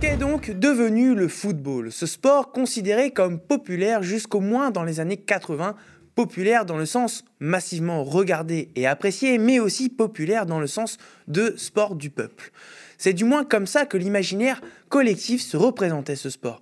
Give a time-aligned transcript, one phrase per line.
[0.00, 1.90] Qu'est donc devenu le football?
[1.90, 5.74] Ce sport considéré comme populaire jusqu'au moins dans les années 80,
[6.14, 11.52] populaire dans le sens massivement regardé et apprécié, mais aussi populaire dans le sens de
[11.56, 12.52] sport du peuple.
[12.96, 16.60] C'est du moins comme ça que l'imaginaire collectif se représentait ce sport.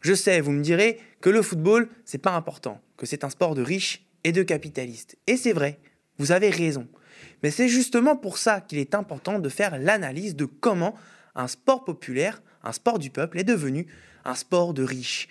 [0.00, 3.54] Je sais, vous me direz que le football, c'est pas important, que c'est un sport
[3.54, 5.18] de riches et de capitalistes.
[5.26, 5.78] Et c'est vrai,
[6.16, 6.88] vous avez raison.
[7.42, 10.94] Mais c'est justement pour ça qu'il est important de faire l'analyse de comment
[11.34, 13.86] un sport populaire un sport du peuple est devenu
[14.24, 15.28] un sport de riches.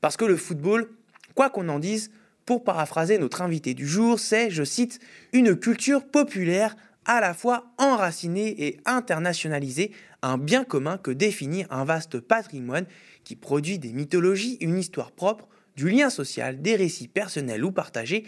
[0.00, 0.88] Parce que le football,
[1.34, 2.10] quoi qu'on en dise,
[2.46, 4.98] pour paraphraser notre invité du jour, c'est, je cite,
[5.32, 6.74] une culture populaire
[7.04, 12.86] à la fois enracinée et internationalisée, un bien commun que définit un vaste patrimoine
[13.24, 18.24] qui produit des mythologies, une histoire propre, du lien social, des récits personnels ou partagés,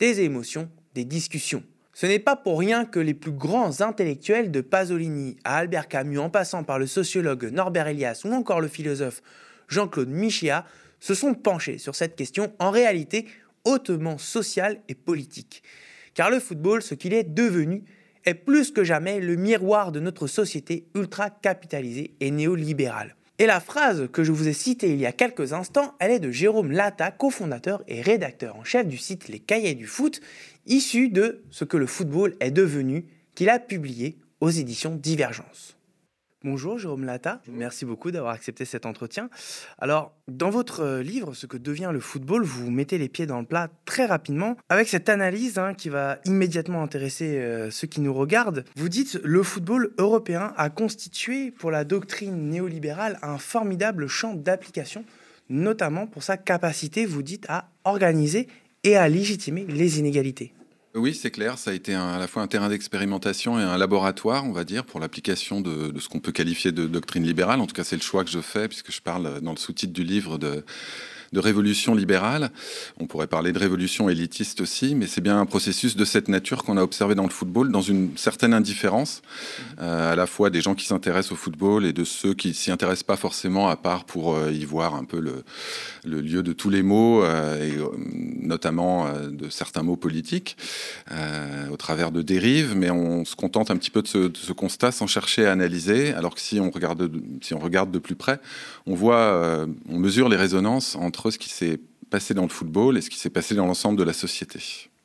[0.00, 1.62] des émotions, des discussions.
[1.98, 6.18] Ce n'est pas pour rien que les plus grands intellectuels de Pasolini à Albert Camus
[6.18, 9.22] en passant par le sociologue Norbert Elias ou encore le philosophe
[9.68, 10.66] Jean-Claude Michéa
[11.00, 13.24] se sont penchés sur cette question en réalité
[13.64, 15.62] hautement sociale et politique.
[16.12, 17.82] Car le football, ce qu'il est devenu,
[18.26, 23.16] est plus que jamais le miroir de notre société ultra-capitalisée et néolibérale.
[23.38, 26.20] Et la phrase que je vous ai citée il y a quelques instants, elle est
[26.20, 30.22] de Jérôme Lata, cofondateur et rédacteur en chef du site Les Cahiers du Foot,
[30.64, 35.75] issu de ce que le football est devenu, qu'il a publié aux éditions Divergence.
[36.48, 39.30] Bonjour Jérôme Lata, merci beaucoup d'avoir accepté cet entretien.
[39.80, 43.40] Alors, dans votre euh, livre, Ce que devient le football, vous mettez les pieds dans
[43.40, 48.00] le plat très rapidement avec cette analyse hein, qui va immédiatement intéresser euh, ceux qui
[48.00, 48.64] nous regardent.
[48.76, 55.04] Vous dites le football européen a constitué pour la doctrine néolibérale un formidable champ d'application,
[55.50, 58.46] notamment pour sa capacité, vous dites, à organiser
[58.84, 60.52] et à légitimer les inégalités.
[60.96, 61.58] Oui, c'est clair.
[61.58, 64.86] Ça a été à la fois un terrain d'expérimentation et un laboratoire, on va dire,
[64.86, 67.60] pour l'application de, ce qu'on peut qualifier de doctrine libérale.
[67.60, 69.92] En tout cas, c'est le choix que je fais, puisque je parle dans le sous-titre
[69.92, 70.64] du livre de
[71.32, 72.50] de révolution libérale.
[72.98, 76.64] On pourrait parler de révolution élitiste aussi, mais c'est bien un processus de cette nature
[76.64, 79.22] qu'on a observé dans le football, dans une certaine indifférence,
[79.80, 82.70] euh, à la fois des gens qui s'intéressent au football et de ceux qui s'y
[82.70, 85.42] intéressent pas forcément, à part pour euh, y voir un peu le,
[86.04, 87.76] lieu de tous les mots, euh, et
[88.40, 90.56] notamment de certains mots politiques,
[91.70, 94.92] au travers de dérives, mais on se contente un petit peu de ce, de constat
[94.92, 97.10] sans chercher à analyser, alors que si on regarde,
[97.42, 98.40] si on regarde de plus près,
[98.86, 103.00] on voit, on mesure les résonances entre ce qui s'est passé dans le football et
[103.00, 104.60] ce qui s'est passé dans l'ensemble de la société.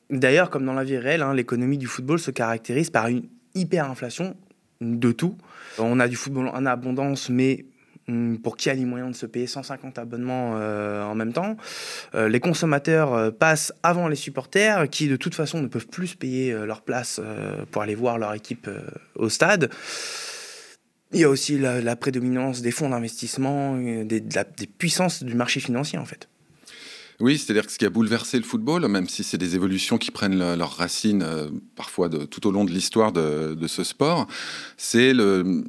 [0.09, 3.23] D'ailleurs, comme dans la vie réelle, hein, l'économie du football se caractérise par une
[3.55, 4.35] hyperinflation
[4.81, 5.37] de tout.
[5.77, 7.65] On a du football en abondance, mais
[8.07, 11.55] hum, pour qui a les moyens de se payer 150 abonnements euh, en même temps?
[12.15, 16.15] Euh, les consommateurs euh, passent avant les supporters qui de toute façon ne peuvent plus
[16.15, 17.21] payer leur place
[17.71, 18.69] pour aller voir leur équipe
[19.15, 19.69] au stade.
[21.13, 25.59] Il y a aussi la, prédominance des fonds d'investissement, euh, des, des puissances du marché
[25.59, 26.27] financier en fait.
[27.21, 30.09] Oui, c'est-à-dire que ce qui a bouleversé le football, même si c'est des évolutions qui
[30.09, 34.27] prennent leurs racines euh, parfois de, tout au long de l'histoire de, de, ce sport,
[34.75, 35.63] c'est le,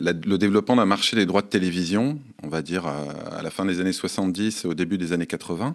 [0.00, 3.64] le, développement d'un marché des droits de télévision, on va dire à, à, la fin
[3.64, 5.74] des années 70 et au début des années 80,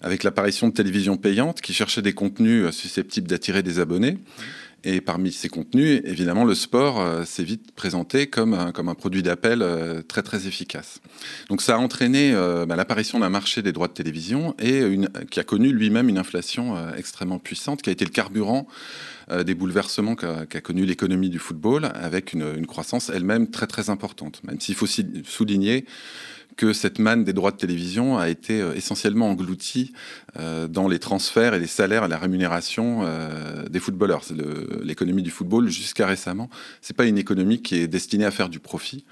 [0.00, 4.16] avec l'apparition de télévisions payantes qui cherchaient des contenus euh, susceptibles d'attirer des abonnés.
[4.84, 8.96] Et parmi ces contenus, évidemment, le sport euh, s'est vite présenté comme un, comme un
[8.96, 11.00] produit d'appel euh, très très efficace.
[11.48, 14.82] Donc ça a entraîné euh, bah, l'apparition d'un marché des droits de télévision et
[15.30, 18.66] qui a connu lui-même une inflation extrêmement puissante, qui a été le carburant
[19.44, 23.88] des bouleversements qu'a qu connu l'économie du football, avec une, une croissance elle-même très très
[23.88, 24.42] importante.
[24.44, 25.86] Même s'il faut souligner
[26.56, 29.92] que cette manne des droits de télévision a été euh, essentiellement engloutie
[30.38, 34.22] euh, dans les transferts et les salaires et la rémunération euh, des footballeurs.
[34.82, 36.48] L'économie du football, jusqu'à récemment,
[36.80, 39.04] c'est pas une économie qui est destinée à faire du profit,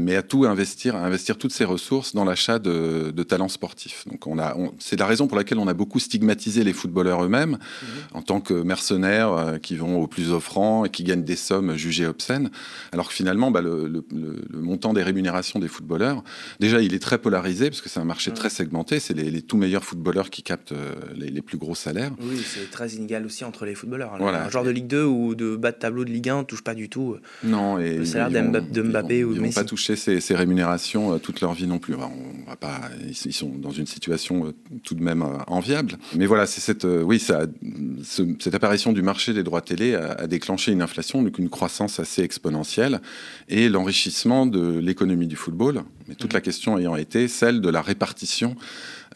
[0.00, 4.04] mais à tout investir, à investir toutes ses ressources dans l'achat de, de, talents sportifs.
[4.10, 7.58] Donc on a, c'est la raison pour laquelle on a beaucoup stigmatisé les footballeurs eux-mêmes
[7.58, 7.86] mmh.
[8.14, 12.06] en tant que mercenaires qui vont au plus offrant et qui gagnent des sommes jugées
[12.06, 12.50] obscènes,
[12.92, 16.22] alors que finalement, bah, le, le, le montant des rémunérations des footballeurs
[16.60, 19.00] Déjà, il est très polarisé parce que c'est un marché très segmenté.
[19.00, 22.12] C'est les, tout meilleurs footballeurs qui captent euh, les, plus gros salaires.
[22.20, 24.12] Oui, c'est très inégal aussi entre les footballeurs.
[24.18, 24.44] Voilà.
[24.44, 26.62] Un joueur de Ligue 2 ou de bas de tableau de Ligue 1 ne touche
[26.62, 29.52] pas du tout euh, non, et le salaire de Mbappé ou de Messi.
[29.52, 31.94] Ils vont pas toucher ces, ces, rémunérations euh, toute leur vie non plus.
[31.94, 34.52] on va pas, ils sont dans une situation
[34.84, 35.96] tout de même enviable.
[36.14, 37.46] Mais voilà, c'est cette, oui, ça,
[38.04, 41.48] ce, cette apparition du marché des droits télé a, a déclenché une inflation, donc une
[41.48, 43.00] croissance assez exponentielle
[43.48, 45.84] et l'enrichissement de l'économie du football.
[46.06, 48.56] Mais toute la question question ayant été celle de la répartition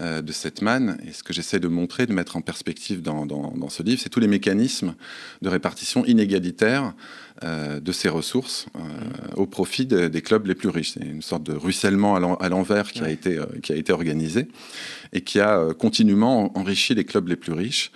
[0.01, 0.99] euh, de cette manne.
[1.05, 4.21] Et ce que j'essaie de montrer, de mettre en perspective dans, ce livre, c'est tous
[4.21, 4.95] les mécanismes
[5.43, 6.95] de répartition inégalitaire
[7.43, 8.81] euh, de ces ressources euh,
[9.35, 10.93] au profit des clubs les plus riches.
[10.93, 14.47] C'est une sorte de ruissellement à l'envers qui, a été, qui a été organisé
[15.13, 17.91] et qui a continuellement enrichi les clubs les plus riches.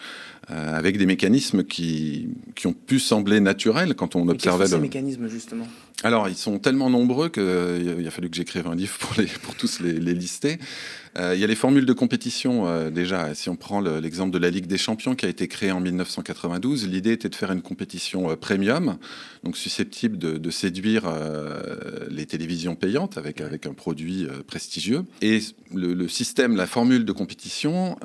[0.49, 4.65] avec des mécanismes qui, qui, ont pu sembler naturels quand on observait.
[4.65, 5.69] Quels sont ces mécanismes justement?
[6.05, 9.57] Alors, ils sont tellement nombreux qu'il a fallu que j'écrive un livre pour, les, pour
[9.57, 10.59] tous les, les lister.
[11.19, 13.35] Euh, il y a les formules de compétition euh, déjà.
[13.35, 16.87] Si on prend l'exemple de la Ligue des Champions qui a été créée en 1992,
[16.87, 18.99] l'idée était de faire une compétition euh, premium,
[19.43, 21.05] donc susceptible de, séduire
[22.11, 25.05] les télévisions payantes avec, avec un produit prestigieux.
[25.21, 25.41] Et
[25.73, 27.97] le, système, la formule de compétition,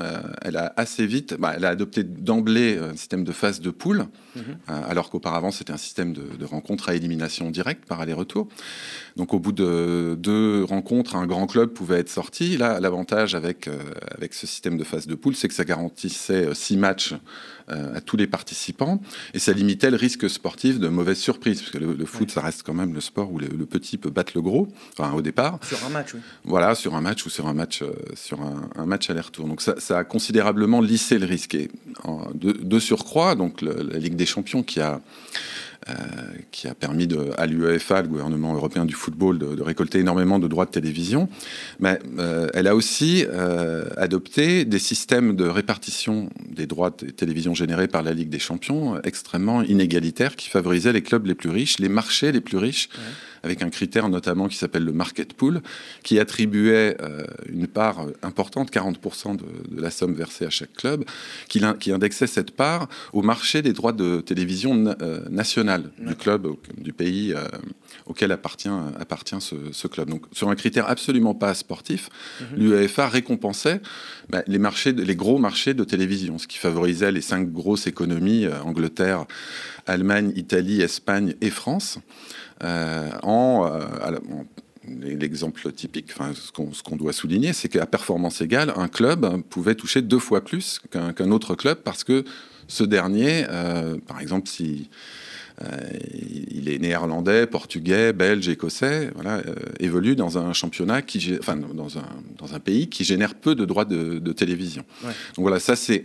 [0.41, 4.05] elle a assez vite, bah, elle a adopté d'emblée un système de phase de poule,
[4.35, 4.57] mhm.
[4.67, 8.47] alors qu'auparavant c'était un système de, de rencontres à élimination directe par aller-retour.
[9.15, 12.57] Donc au bout de deux rencontres, un grand club pouvait être sorti.
[12.57, 13.77] Là, l'avantage avec, euh,
[14.15, 17.13] avec ce système de phase de poule, c'est que ça garantissait euh, six matchs
[17.69, 19.01] euh, à tous les participants
[19.33, 22.63] et ça limitait le risque sportif de mauvaises surprises, parce que le, foot, ça reste
[22.63, 24.67] quand même le sport où le, petit peut battre le gros,
[24.97, 25.59] enfin, au départ.
[25.63, 26.19] Sur un match, oui.
[26.43, 27.83] Voilà, sur un match ou sur un match,
[28.15, 29.47] sur un, match aller-retour.
[29.47, 31.55] Donc ça, ça, a considérablement lissé le risque.
[31.55, 31.71] Et
[32.35, 35.01] de, surcroît, donc la Ligue des Champions qui a
[36.51, 37.07] qui a permis
[37.37, 41.29] à l'UEFA, le gouvernement européen du football, de, récolter énormément de droits de télévision.
[41.79, 47.53] Mais euh, elle a aussi euh, adopté des systèmes de répartition des droits de télévision
[47.53, 51.79] générés par la Ligue des Champions extrêmement inégalitaires qui favorisaient les clubs les plus riches,
[51.79, 52.89] les marchés les plus riches
[53.43, 55.61] avec un critère notamment qui s'appelle le market pool,
[56.01, 61.03] qui attribuait euh, une part importante, 40% de, la somme versée à chaque club,
[61.49, 66.47] qui, qui, indexait cette part au marché des droits de télévision euh, national du club,
[66.77, 67.45] du pays euh,
[68.05, 68.69] auquel appartient,
[68.99, 70.09] appartient ce, club.
[70.09, 72.09] Donc sur un critère absolument pas sportif,
[72.39, 72.57] mhm.
[72.57, 73.81] l'UEFA récompensait
[74.29, 78.47] bah, les, marchés, les gros marchés de télévision, ce qui favorisait les cinq grosses économies,
[78.47, 79.25] Angleterre,
[79.85, 81.99] Allemagne, Italie, Espagne et France.
[82.63, 84.11] Euh, en, euh,
[84.99, 90.01] L'exemple typique, enfin, ce qu'on doit souligner, c'est qu'à performance égale, un club pouvait toucher
[90.01, 92.25] deux fois plus qu'un autre club parce que
[92.67, 94.89] ce dernier, euh, par exemple, si
[96.51, 99.41] il est néerlandais, portugais, belge, écossais, voilà,
[99.79, 103.63] évolue dans un championnat qui, enfin, dans un, dans un pays qui génère peu de
[103.63, 104.83] droits de, télévision.
[105.03, 106.03] Donc voilà, ça c'est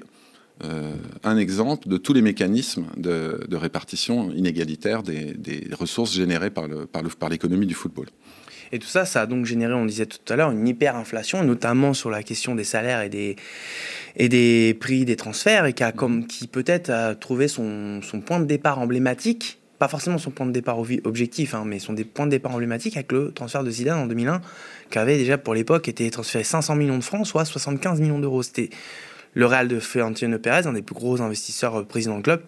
[0.65, 6.67] euh, un exemple de tous les mécanismes de, répartition inégalitaire des, ressources générées par,
[7.31, 8.07] l'économie du football.
[8.73, 11.95] Et tout ça, ça a donc généré, on disait tout à l'heure, une hyperinflation, notamment
[11.95, 13.09] sur la question des salaires et
[14.29, 15.85] des, prix des transferts, et qui,
[16.29, 20.79] qui peut-être a trouvé son, point de départ emblématique, pas forcément son point de départ
[20.79, 24.07] objectif, hein, mais son des points de départ emblématique avec le transfert de Zidane en
[24.07, 24.41] 2001,
[24.91, 28.43] qui avait déjà pour l'époque été transféré 500 millions de francs, soit 75 millions d'euros.
[28.43, 28.71] C'était
[29.35, 32.43] le Real de Florentino Pérez, un des plus gros investisseurs euh, présidents de club,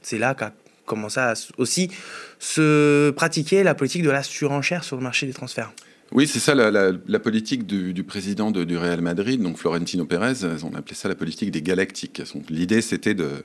[0.00, 0.52] c'est là qu'a
[0.86, 1.90] commencé à aussi
[2.38, 5.72] se pratiquer la politique de la surenchère sur le marché des transferts.
[6.10, 10.94] Oui, c'est ça la, politique du, président du Real Madrid, donc Florentino Pérez, on appelait
[10.94, 12.20] ça la politique des galactiques.
[12.50, 13.42] L'idée, c'était de, euh,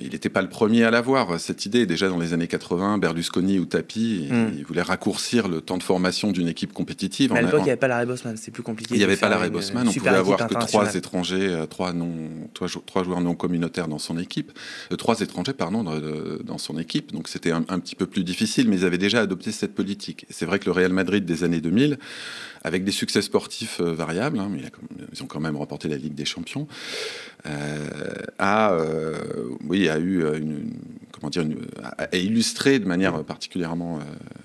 [0.00, 1.86] il n'était pas le premier à l'avoir, cette idée.
[1.86, 4.52] Déjà dans les années 80, Berlusconi ou Tapi, hmm.
[4.56, 7.32] il voulait raccourcir le temps de formation d'une équipe compétitive.
[7.32, 8.94] à l'époque, il n'y avait pas l'arrêt Bosman, c'était plus compliqué.
[8.94, 12.12] Il n'y avait pas l'arrêt Bosman, on pouvait avoir que trois étrangers, euh, trois, non,
[12.54, 14.52] trois, joueurs non communautaires dans son équipe,
[14.92, 15.84] euh, trois étrangers, pardon,
[16.44, 17.12] dans son équipe.
[17.12, 20.26] Donc c'était un, petit peu plus difficile, mais ils avaient déjà adopté cette politique.
[20.30, 21.98] C'est vrai que le Real Madrid des années 2000,
[22.64, 24.60] avec des succès sportifs variables, hein, mais
[25.12, 26.68] ils ont quand même remporté la Ligue des Champions,
[27.44, 28.76] a
[29.72, 30.70] oui, a eu euh, une,
[31.12, 31.44] comment dire,
[31.82, 34.02] a illustré de manière particulièrement euh,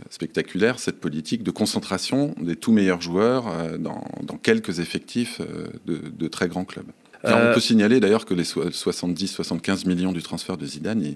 [0.09, 4.01] spectaculaire cette politique de concentration des tout meilleurs joueurs euh, dans,
[4.41, 5.41] quelques effectifs
[5.85, 6.85] de, très grands clubs.
[7.23, 11.15] On peut signaler d'ailleurs que les 70-75 millions du transfert de Zidane,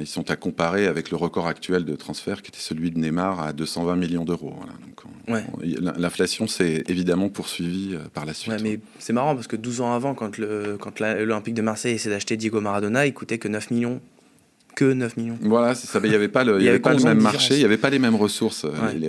[0.00, 3.40] ils, sont à comparer avec le record actuel de transfert qui était celui de Neymar
[3.40, 4.54] à 220 millions d'euros.
[5.98, 8.54] L'inflation s'est évidemment poursuivie par la suite.
[8.62, 10.38] mais c'est marrant parce que 12 ans avant, quand
[11.00, 14.00] l'Olympique de Marseille essaie d'acheter Diego Maradona, il coûtait que 9 millions
[14.74, 15.38] que 9 millions.
[15.40, 16.00] Voilà, ça.
[16.02, 17.98] Il n'y avait pas le, avait pas le même marché, il n'y avait pas les
[17.98, 18.66] mêmes ressources.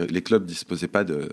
[0.09, 1.29] Les, clubs ne disposaient pas de,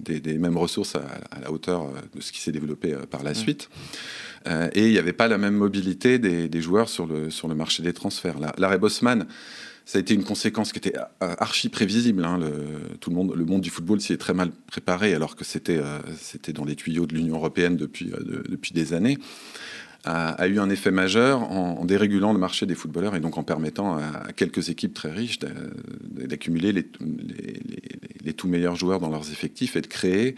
[0.00, 3.68] des, mêmes ressources à, la hauteur de ce qui s'est développé euh, par la suite.
[4.46, 7.54] Euh, et il n'y avait pas la même mobilité des, joueurs sur le, sur le
[7.54, 8.36] marché des transferts.
[8.58, 9.26] L'arrêt Bosman,
[9.84, 12.24] ça a été une conséquence qui était euh, archi prévisible.
[12.24, 12.38] Hein.
[12.38, 15.44] Le, tout le monde, le monde du football s'y est très mal préparé, alors que
[15.44, 15.80] c'était
[16.18, 18.12] c'était dans les tuyaux de l'Union européenne depuis,
[18.48, 19.18] depuis des années
[20.04, 23.96] a, eu un effet majeur en, dérégulant le marché des footballeurs et donc en permettant
[23.96, 26.86] à, quelques équipes très riches d'accumuler les,
[28.24, 30.36] les, tout meilleurs joueurs dans leurs effectifs et de créer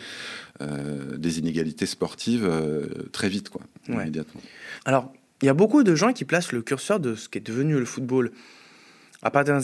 [1.16, 2.48] des inégalités sportives
[3.12, 4.40] très vite, quoi, immédiatement.
[4.84, 7.46] Alors, il y a beaucoup de gens qui placent le curseur de ce qui est
[7.46, 8.32] devenu le football
[9.22, 9.56] à partir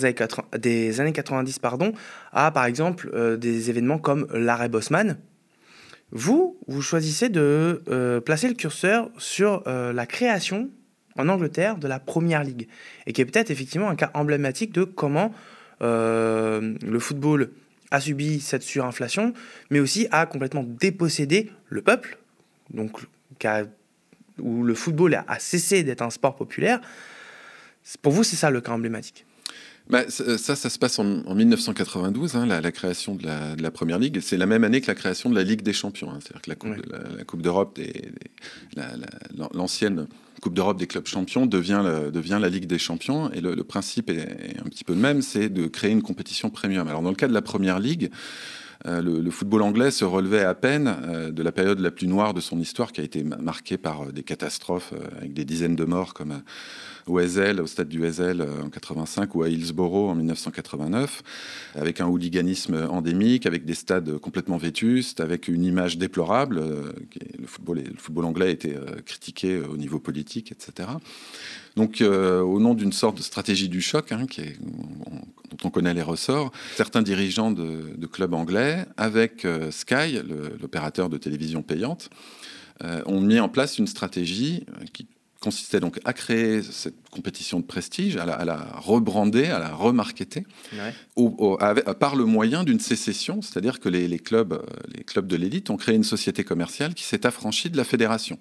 [0.58, 1.92] des années 90, pardon,
[2.32, 5.18] à par exemple des événements comme l'arrêt Bosman,
[6.10, 10.70] vous, vous choisissez de euh, placer le curseur sur euh, la création
[11.16, 12.68] en Angleterre de la Première Ligue,
[13.06, 15.34] et qui est peut-être effectivement un cas emblématique de comment
[15.82, 17.50] euh, le football
[17.90, 19.34] a subi cette surinflation,
[19.70, 22.18] mais aussi a complètement dépossédé le peuple,
[22.72, 23.00] donc
[24.40, 26.80] où le football a cessé d'être un sport populaire.
[28.02, 29.24] Pour vous, c'est ça le cas emblématique
[29.90, 34.20] bah, ça, ça se passe en, 1992, hein, la, création de la, Première Ligue.
[34.20, 36.10] C'est la même année que la création de la Ligue des Champions.
[36.10, 36.18] Hein.
[36.20, 37.78] C'est-à-dire que la Coupe, la, coupe d'Europe,
[39.54, 40.06] l'ancienne
[40.40, 43.30] Coupe d'Europe des clubs champions devient, devient la Ligue des Champions.
[43.32, 46.86] Et le, principe est, un petit peu le même, c'est de créer une compétition premium.
[46.86, 48.10] Alors dans le cas de la Première Ligue,
[48.86, 52.32] euh, le, football anglais se relevait à peine euh, de la période la plus noire
[52.32, 55.84] de son histoire, qui a été marquée par euh, des catastrophes avec des dizaines de
[55.84, 56.42] morts, comme
[57.06, 61.22] au au stade du Wesel en 85 ou à Hillsborough en 1989,
[61.74, 66.56] avec un hooliganisme endémique, avec des stades complètement vétustes, avec une image déplorable.
[66.56, 70.90] le, football, le football anglais été critiqué au niveau politique, etc.
[71.76, 74.58] Donc, au nom d'une sorte de stratégie du choc, hein, qui est,
[75.64, 80.20] on connaît les ressorts, certains dirigeants de, de clubs anglais, avec euh, Sky,
[80.60, 82.10] l'opérateur de télévision payante,
[82.84, 85.06] euh, ont mis en place une stratégie euh, qui
[85.40, 90.44] consistait donc à créer cette compétition de prestige, à la, rebrander, à la remarketer,
[92.00, 94.60] par le moyen d'une sécession, c'est-à-dire que les, clubs,
[94.92, 98.36] les clubs de l'élite ont créé une société commerciale qui s'est affranchie de la fédération.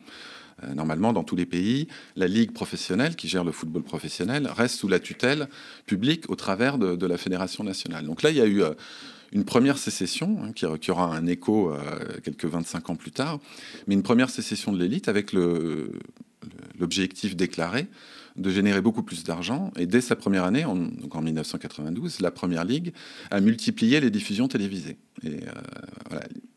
[0.64, 4.76] Euh, normalement, dans tous les pays, la ligue professionnelle qui gère le football professionnel reste
[4.76, 5.50] sous la tutelle
[5.86, 8.06] publique au travers de, la fédération nationale.
[8.06, 8.74] Donc là, il y a eu euh,
[9.32, 11.80] une première sécession, hein, qui, aura un écho euh,
[12.24, 13.40] quelques 25 ans plus tard,
[13.88, 15.32] mais une première sécession de l'élite avec
[16.80, 17.88] l'objectif déclaré
[18.38, 19.72] de générer beaucoup plus d'argent.
[19.78, 22.94] Et dès sa première année, en, donc en 1992, la Première Ligue
[23.32, 24.98] a multiplié les diffusions télévisées.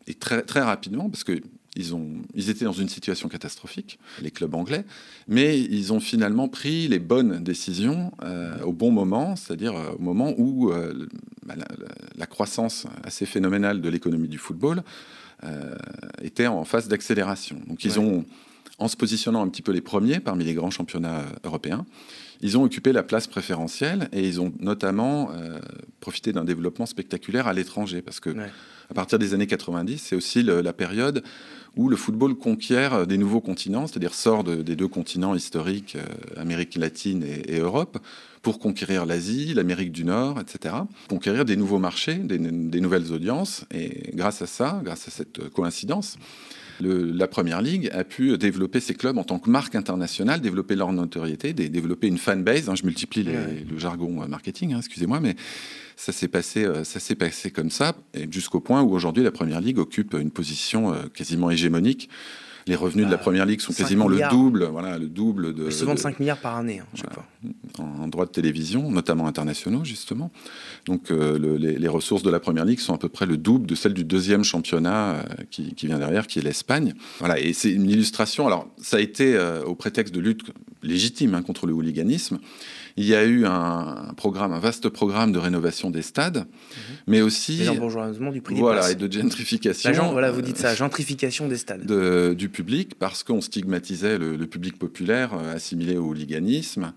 [0.07, 1.40] Et, très, très rapidement, parce que
[1.76, 4.84] ils, ont, ils étaient dans une situation catastrophique, les clubs anglais,
[5.28, 10.02] mais ils ont finalement pris les bonnes décisions euh, au bon moment, c'est-à-dire euh, au
[10.02, 11.06] moment où euh,
[11.46, 11.54] bah,
[12.16, 14.82] la, croissance assez phénoménale de l'économie du football
[16.20, 17.58] était en phase d'accélération.
[17.66, 18.26] Donc ils ont,
[18.78, 21.86] en se positionnant un petit peu les premiers parmi les grands championnats européens,
[22.40, 25.30] ils ont occupé la place préférentielle et ils ont notamment
[26.00, 28.30] profité d'un développement spectaculaire à l'étranger, parce que
[28.90, 31.23] à partir des années 90, c'est aussi la période
[31.76, 36.40] où le football conquiert euh, des nouveaux continents, c'est-à-dire sort des deux continents historiques, euh,
[36.40, 37.99] Amérique latine et, Europe,
[38.42, 40.75] pour conquérir l'Asie, l'Amérique du Nord, etc.
[41.09, 43.64] Conquérir des nouveaux marchés, des, nouvelles audiences.
[43.73, 46.16] Et grâce à ça, grâce à cette coïncidence,
[46.80, 50.92] la Première Ligue a pu développer ses clubs en tant que marque internationale, développer leur
[50.92, 52.68] notoriété, développer une fanbase.
[52.68, 55.37] Hein, je multiplie le jargon euh, marketing, hein, excusez-moi, mais
[55.96, 57.94] ça s'est passé, euh, ça s'est passé comme ça,
[58.30, 62.08] jusqu'au point où aujourd'hui la Première Ligue occupe une position euh, quasiment hégémonique.
[62.70, 65.70] Les revenus de la bah, Première Ligue sont quasiment le double, voilà, le double de.
[65.70, 67.24] Se vendent 5 milliards par année, hein, chaque fois.
[67.78, 70.30] En, droits de télévision, notamment internationaux, justement.
[70.86, 73.74] Donc, euh, les, ressources de la Première Ligue sont à peu près le double de
[73.74, 76.94] celles du deuxième championnat qui, vient derrière, qui est l'Espagne.
[77.18, 78.46] Voilà, et c'est une illustration.
[78.46, 79.36] Alors, ça a été
[79.66, 80.42] au prétexte de lutte
[80.82, 82.38] légitime hein, contre le hooliganisme.
[82.97, 86.44] Il y a eu un, programme, un vaste programme de rénovation des stades, mhm.
[87.06, 87.64] mais aussi
[88.32, 90.12] du prix voilà, et de gentrification.
[90.12, 91.87] voilà, vous dites ça, gentrification des stades.
[92.35, 96.92] du public, parce qu'on stigmatisait le, public populaire euh, assimilé au hooliganisme.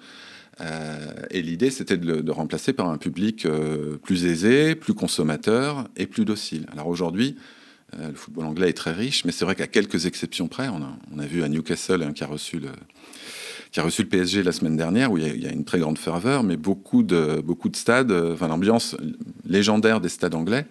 [0.62, 5.88] Euh, et l'idée, c'était de le remplacer par un public euh, plus aisé, plus consommateur
[5.96, 6.66] et plus docile.
[6.72, 7.36] Alors aujourd'hui,
[7.96, 10.98] le football anglais est très riche, mais c'est vrai qu'à quelques exceptions près, on a,
[11.14, 12.70] on a vu à Newcastle hein, qui a reçu le,
[13.74, 15.98] qui a reçu le PSG la semaine dernière, où il y a, une très grande
[15.98, 18.96] ferveur, mais beaucoup de, beaucoup de stades, euh, enfin l'ambiance
[19.46, 20.68] légendaire des stades anglais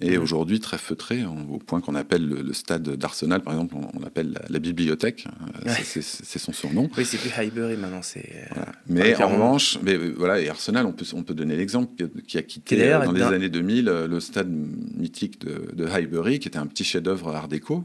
[0.00, 4.40] est aujourd'hui très feutrée, au point qu'on appelle le, stade d'Arsenal, par exemple, on, l'appelle
[4.48, 5.26] la, bibliothèque,
[5.66, 6.88] euh, c'est son surnom.
[6.96, 8.46] Oui, c'est plus Highbury maintenant, c'est...
[8.56, 11.92] Euh, mais en revanche, mais, voilà, et Arsenal, on peut, on peut donner l'exemple,
[12.26, 16.56] qui a quitté dans les années 2000 le stade mythique de, de Highbury, qui était
[16.56, 17.84] un petit chef-d'œuvre art déco,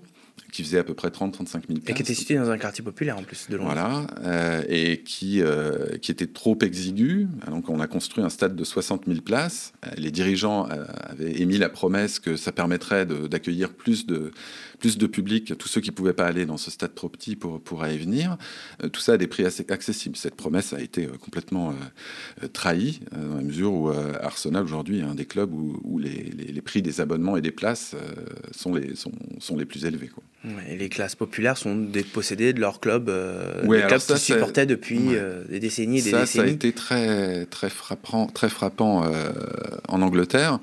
[0.56, 1.90] qui faisait à peu près 30-35 000 places.
[1.90, 3.74] Et qui était situé dans un quartier populaire en plus de Londres.
[3.74, 7.28] Voilà, euh, et qui, euh, qui était trop exigu.
[7.48, 9.74] Donc on a construit un stade de 60 000 places.
[9.86, 14.32] Euh, les dirigeants avaient émis la promesse que ça permettrait d'accueillir plus de,
[14.80, 17.36] plus de public, tous ceux qui ne pouvaient pas aller dans ce stade trop petit
[17.36, 18.38] pour, pour y venir.
[18.94, 20.16] tout ça à des prix assez accessibles.
[20.16, 21.74] Cette promesse a été complètement
[22.54, 26.82] trahie, dans la mesure où Arsenal aujourd'hui est un des clubs où, les, les, prix
[26.82, 27.96] des abonnements et des places
[28.52, 30.08] sont, les, sont, sont les plus élevés.
[30.08, 30.24] Quoi
[30.70, 35.44] et les classes populaires sont dépossédés de leur club, euh, des clubs supportaient depuis euh,
[35.50, 36.48] des décennies et des ça, décennies.
[36.48, 39.30] Ça a été très, très frappant, très frappant euh,
[39.88, 40.60] en Angleterre.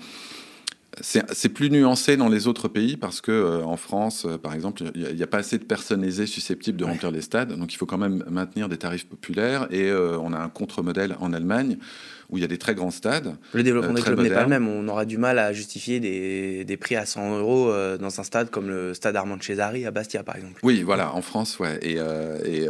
[1.01, 5.23] C'est plus nuancé dans les autres pays parce que en France, par exemple, il n'y
[5.23, 7.57] a, pas assez de personnes aisées susceptibles de remplir les stades.
[7.57, 9.67] Donc il faut quand même maintenir des tarifs populaires.
[9.71, 11.79] Et on a un contre-modèle en Allemagne
[12.33, 13.37] où il y a des très grands stades.
[13.53, 14.67] Le développement euh, des clubs n'est pas le même.
[14.67, 18.23] On aura du mal à justifier des, des prix à 100 euros euh, dans un
[18.23, 20.59] stade comme le stade Armand Cesari à Bastia, par exemple.
[20.63, 21.79] Oui, voilà, en France, ouais.
[21.83, 22.67] Et, euh, et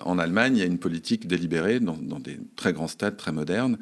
[0.00, 3.30] en Allemagne, il y a une politique délibérée dans, dans des très grands stades très
[3.30, 3.76] modernes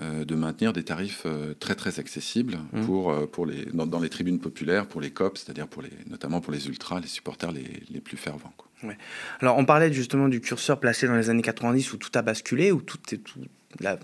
[0.00, 1.26] de maintenir des tarifs
[1.60, 2.84] très très accessibles mmh.
[2.84, 6.52] pour, pour les, dans, les tribunes populaires, pour les COP, c'est-à-dire pour les, notamment pour
[6.52, 8.52] les ultras, les supporters les, les plus fervents.
[8.56, 8.68] Quoi.
[8.82, 8.98] Ouais.
[9.40, 12.72] Alors on parlait justement du curseur placé dans les années 90 où tout a basculé,
[12.72, 13.40] où tout est tout,
[13.80, 13.98] la,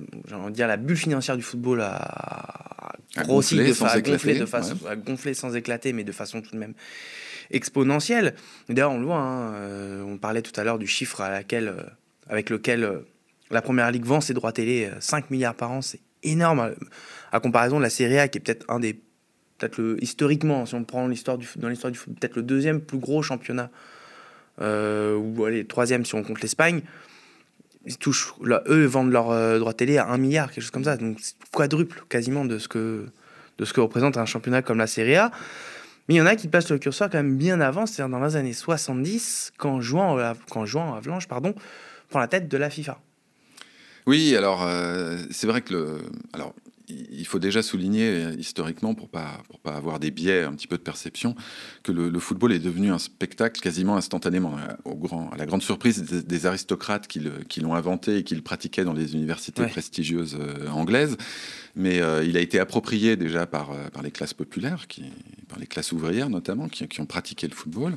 [0.51, 4.77] dire, la bulle financière du football a, grossi, de, a gonflé, de façon,
[5.35, 6.75] sans éclater, mais de façon tout de même
[7.51, 8.35] exponentielle.
[8.69, 11.69] D'ailleurs, on le voit, hein, euh, on parlait tout à l'heure du chiffre à laquelle,
[11.69, 11.83] euh,
[12.29, 13.01] avec lequel euh,
[13.51, 16.75] la Première Ligue vend ses droits télé, 5 milliards par an, c'est énorme.
[17.33, 18.95] À comparaison de la Serie A, qui est peut-être un des,
[19.59, 22.81] peut-être le, historiquement, si on prend l'histoire du, dans l'histoire du football, peut-être le deuxième
[22.81, 23.71] plus gros championnat,
[24.59, 26.83] ou allez, troisième si on compte l'Espagne
[27.87, 28.35] ils touchent,
[28.69, 30.97] eux vendent leur euh, droit télé à 1 milliard, quelque chose comme ça.
[30.97, 31.19] Donc
[31.53, 33.07] quadruple quasiment de ce que,
[33.59, 35.31] de ce que représente un championnat comme la Serie A.
[36.09, 38.25] Mais il y en a qui passent le curseur quand même bien avant, c'est-à-dire dans
[38.25, 41.55] les années 70, quand Jouan, quand Jouan Avalanche pardon,
[42.09, 43.01] prend la tête de la FIFA.
[44.11, 45.99] Oui, alors euh, c'est vrai que le,
[46.33, 46.53] alors
[46.89, 50.67] il faut déjà souligner euh, historiquement, pour pas pour pas avoir des biais, un petit
[50.67, 51.37] peu de perception,
[51.85, 55.63] que le, football est devenu un spectacle quasiment instantanément, euh, au grand, à la grande
[55.63, 57.21] surprise des, aristocrates qui
[57.61, 60.37] l'ont inventé et qui le pratiquaient dans les universités prestigieuses
[60.73, 61.17] anglaises.
[61.77, 65.05] Mais il a été approprié déjà par, par les classes populaires, qui,
[65.47, 67.97] par les classes ouvrières notamment, qui, qui ont pratiqué le football.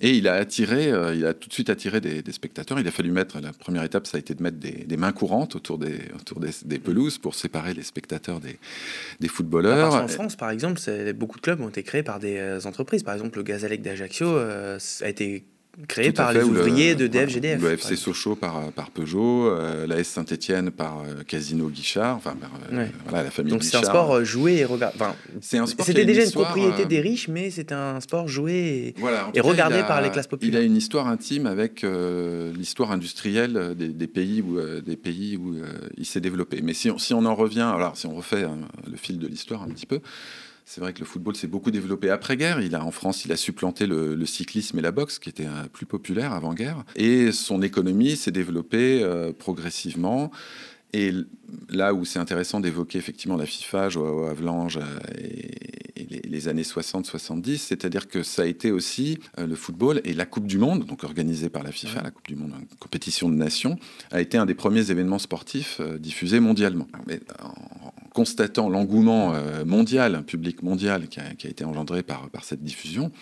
[0.00, 2.78] Et il a attiré, euh, il a tout de suite attiré des, spectateurs.
[2.78, 5.56] Il a fallu mettre, la première étape, ça a été de mettre des, mains courantes
[5.56, 8.58] autour des, autour des, pelouses pour séparer les spectateurs des,
[9.20, 9.94] des footballeurs.
[9.94, 10.80] en France, par exemple,
[11.14, 13.02] beaucoup de clubs ont été créés par des euh, entreprises.
[13.02, 15.44] Par exemple, le Gazalec d'Ajaccio euh, a été
[15.88, 17.60] créé par les ouvriers de DFGDF.
[17.60, 22.34] Le FC Sochaux par, par Peugeot, euh, la S Saint-Etienne par euh, Casino Guichard, enfin
[22.72, 24.96] euh, voilà, la famille Donc c'est un sport joué et regardé.
[24.98, 28.94] Enfin, c'était déjà une, propriété des riches, mais c'était un sport joué
[29.34, 30.60] et, regardé par les classes populaires.
[30.60, 31.84] Il a une histoire intime avec
[32.54, 35.56] l'histoire industrielle des, pays où, des pays où
[35.96, 36.60] il s'est développé.
[36.62, 38.56] Mais si on, si on en revient, alors si on refait hein,
[38.90, 40.00] le fil de l'histoire un petit peu,
[40.68, 42.60] c'est vrai que le football s'est beaucoup développé après-guerre.
[42.60, 45.68] Il a, en France, il a supplanté le, cyclisme et la boxe, qui étaient euh,
[45.72, 46.84] plus populaires avant-guerre.
[46.96, 50.32] Et son économie s'est développée euh, progressivement.
[50.92, 51.12] Et
[51.68, 55.75] là où c'est intéressant d'évoquer effectivement la FIFA, Joao Avalanche euh, et,
[56.26, 60.58] les, années 60-70, c'est-à-dire que ça a été aussi le football et la Coupe du
[60.58, 63.78] Monde, donc organisée par la FIFA, la Coupe du Monde, une compétition de nations,
[64.10, 66.86] a été un des premiers événements sportifs diffusés mondialement.
[67.06, 67.20] Mais
[68.16, 73.12] constatant l'engouement euh, mondial, public mondial qui a, été engendré par, par cette diffusion,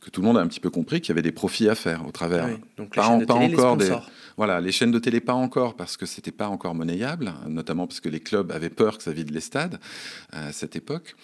[0.00, 1.76] que tout le monde a un petit peu compris qu'il y avait des profits à
[1.76, 2.48] faire au travers.
[2.76, 3.92] donc pas, encore des,
[4.36, 8.00] voilà, les chaînes de télé pas encore parce que c'était pas encore monnayable, notamment parce
[8.00, 9.78] que les clubs avaient peur que ça vide les stades
[10.32, 11.14] à cette époque.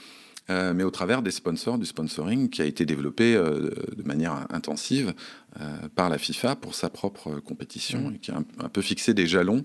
[0.50, 4.46] Euh, mais au travers des sponsors, du sponsoring qui a été développé euh, de manière
[4.50, 5.14] intensive
[5.60, 8.14] euh, par la FIFA pour sa propre compétition mmh.
[8.14, 9.64] et qui a un, peu fixé des jalons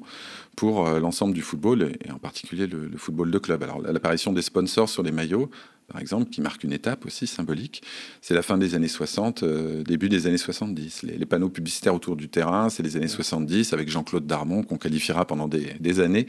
[0.55, 3.63] pour l'ensemble du football et, en particulier le, football de club.
[3.63, 5.49] Alors l'apparition des sponsors sur les maillots,
[5.87, 7.81] par exemple, qui marque une étape aussi symbolique,
[8.21, 9.43] c'est la fin des années 60,
[9.85, 11.03] début des années 70.
[11.03, 15.25] Les, panneaux publicitaires autour du terrain, c'est les années 70 avec Jean-Claude Darmon qu'on qualifiera
[15.25, 16.27] pendant des, des, années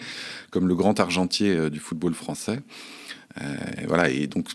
[0.51, 2.61] comme le grand argentier du football français.
[3.41, 3.45] Euh,
[3.87, 4.49] voilà, et donc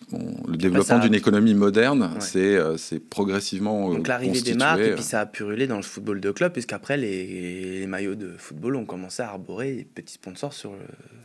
[0.48, 3.94] le développement d'une économie moderne, euh, c'est progressivement.
[3.94, 6.98] Donc l'arrivée des marques, et puis ça a purulé dans le football de club, puisqu'après
[6.98, 10.80] les, les maillots de football ont commencé à arborer des petits sponsors sur le.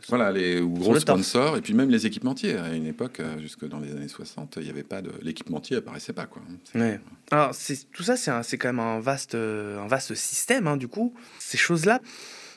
[0.07, 2.55] voilà, les gros sponsors, et puis même les équipementiers.
[2.55, 5.11] À une époque, euh, jusque dans les années 60, il n'y avait pas de.
[5.21, 6.41] L'équipementier apparaissait pas, quoi.
[6.75, 6.99] Ouais.
[7.31, 7.51] Alors,
[7.91, 11.13] tout ça, c'est quand même un vaste, un vaste système, hein, du coup.
[11.39, 11.99] Ces choses-là,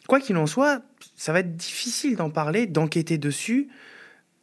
[0.07, 0.83] quoi qu'il en soit,
[1.17, 3.69] ça va être difficile d'en parler, d'enquêter dessus.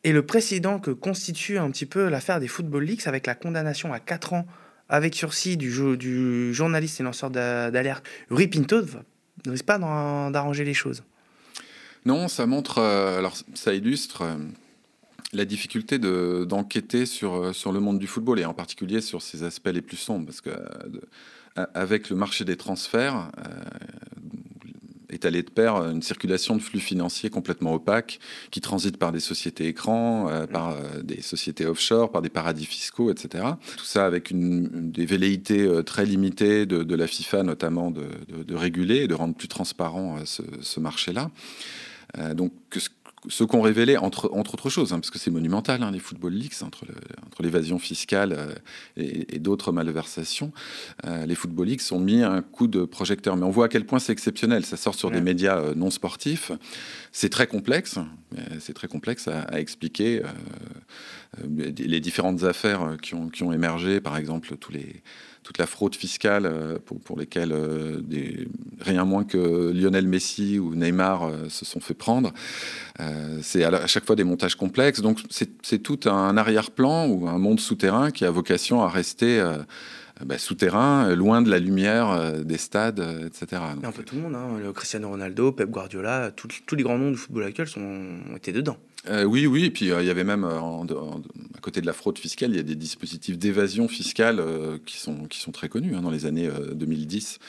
[0.04, 3.92] Et le précédent que constitue un petit peu l'affaire des Football Leaks avec la condamnation
[3.92, 4.48] à 4 ans
[4.88, 8.82] avec sursis du, du journaliste et lanceur d'alerte Rui Pinto
[9.46, 11.04] ne risque pas d'arranger les choses.
[12.06, 14.36] Non, ça montre, euh, alors ça illustre euh,
[15.34, 19.44] la difficulté d'enquêter sur, euh, sur le monde du football et en particulier sur ses
[19.44, 20.26] aspects les plus sombres.
[20.26, 20.52] Parce que
[21.74, 23.32] avec le marché des transferts,
[25.10, 28.20] est allé de pair une circulation de flux financiers complètement opaques
[28.52, 32.66] qui transitent par des sociétés écrans, euh, par euh, des sociétés offshore, par des paradis
[32.66, 33.46] fiscaux, etc.
[33.78, 39.04] Tout ça avec une, des velléités euh, très limitées de, la FIFA notamment de, réguler
[39.04, 41.32] et de rendre plus transparent ce, ce marché-là.
[42.34, 42.90] donc que, ce
[43.48, 46.62] qu'ont révélé, entre, entre autres choses, hein, parce que c'est monumental, hein, les Football Leaks,
[46.62, 46.86] entre,
[47.26, 48.54] entre l'évasion fiscale euh,
[48.98, 50.52] et, d'autres malversations,
[51.06, 53.36] euh, les Football Leaks ont mis un coup de projecteur.
[53.36, 54.66] Mais on voit à quel point c'est exceptionnel.
[54.66, 56.52] Ça sort sur des médias euh, non sportifs.
[57.12, 57.98] C'est très complexe.
[58.60, 60.22] C'est très complexe à, expliquer
[61.44, 65.02] les différentes affaires qui ont, qui ont émergé, par exemple, tous les
[65.44, 68.48] toute la fraude fiscale euh, pour, pour lesquelles euh, des,
[68.82, 72.34] rien moins que Lionel Messi ou Neymar euh, se sont fait prendre.
[73.42, 75.02] c'est à, chaque fois des montages complexes.
[75.02, 79.42] Donc c'est tout un arrière-plan ou un monde souterrain qui a vocation à rester
[80.26, 83.62] bah, souterrain, loin de la lumière des stades, etc.
[83.84, 84.60] un peu tout le monde, hein.
[84.62, 88.78] le Cristiano Ronaldo, Pep Guardiola, tous les grands noms du football actuel sont, étaient dedans.
[89.08, 92.58] Oui, oui, et puis il y avait même à côté de la fraude fiscale, il
[92.58, 96.12] y a des dispositifs d'évasion fiscale euh, qui, sont, qui sont très connus hein, dans
[96.12, 97.40] les années 2010.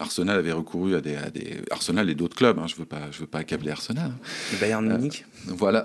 [0.00, 1.16] Euh, Arsenal avait recouru à des,
[1.70, 2.58] Arsenal et d'autres clubs.
[2.58, 4.12] Hein, je veux pas, je veux pas accabler Arsenal.
[4.52, 5.24] Le Bayern de Munich.
[5.48, 5.84] Euh, voilà.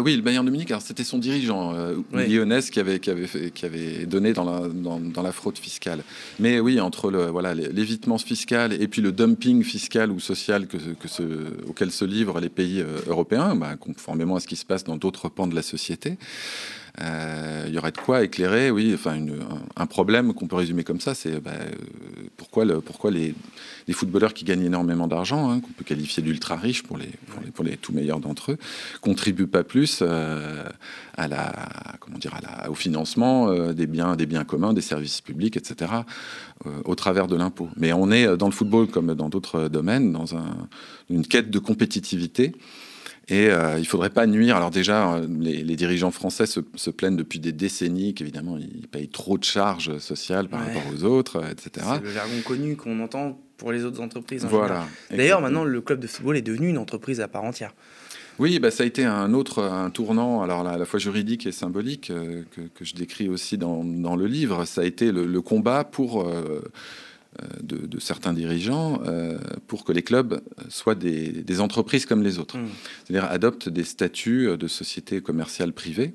[0.00, 0.72] oui, le Bayern de Munich.
[0.80, 1.74] C'était son dirigeant,
[2.12, 6.02] Lyonnais, qui avait, qui avait, qui avait donné dans la, dans, la fraude fiscale.
[6.38, 10.76] Mais oui, entre le voilà l'évitement fiscal et puis le dumping fiscal ou social que,
[10.76, 11.22] que ce,
[11.68, 15.28] auquel se livrent les pays européens, bah, conformément à ce qui se passe dans d'autres
[15.28, 16.18] pans de la société.
[17.02, 19.18] Euh, il y aurait de quoi éclairer, oui, enfin
[19.76, 21.70] un, problème qu'on peut résumer comme ça, c'est bah, euh,
[22.38, 23.34] pourquoi, le, pourquoi les,
[23.90, 27.10] footballeurs qui gagnent énormément d'argent, hein, qu'on peut qualifier d'ultra riches pour les,
[27.52, 28.58] pour tout meilleurs d'entre eux,
[29.02, 30.64] contribuent pas plus euh,
[32.68, 35.92] au financement des biens, communs, des services publics, etc.
[36.84, 37.68] au travers de l'impôt.
[37.76, 40.68] Mais on est dans le football comme dans d'autres domaines dans un,
[41.10, 42.54] une quête de compétitivité.
[43.28, 44.56] Et euh, il ne faudrait pas nuire.
[44.56, 49.08] Alors déjà, euh, les, dirigeants français se, se, plaignent depuis des décennies qu'évidemment, ils payent
[49.08, 51.86] trop de charges sociales par rapport aux autres, etc.
[51.94, 54.44] C'est le jargon connu qu'on entend pour les autres entreprises.
[54.44, 54.86] voilà.
[55.10, 57.74] D'ailleurs, maintenant, le club de football est devenu une entreprise à part entière.
[58.38, 61.52] Oui, bah, ça a été un autre un tournant, alors à la fois juridique et
[61.52, 64.66] symbolique, euh, que, que, je décris aussi dans, dans, le livre.
[64.66, 66.60] Ça a été le, le combat pour euh,
[67.62, 72.68] de, certains dirigeants euh, pour que les clubs soient des, entreprises comme les autres, mmh.
[73.04, 76.14] c'est-à-dire adoptent des statuts de sociétés commerciales privées.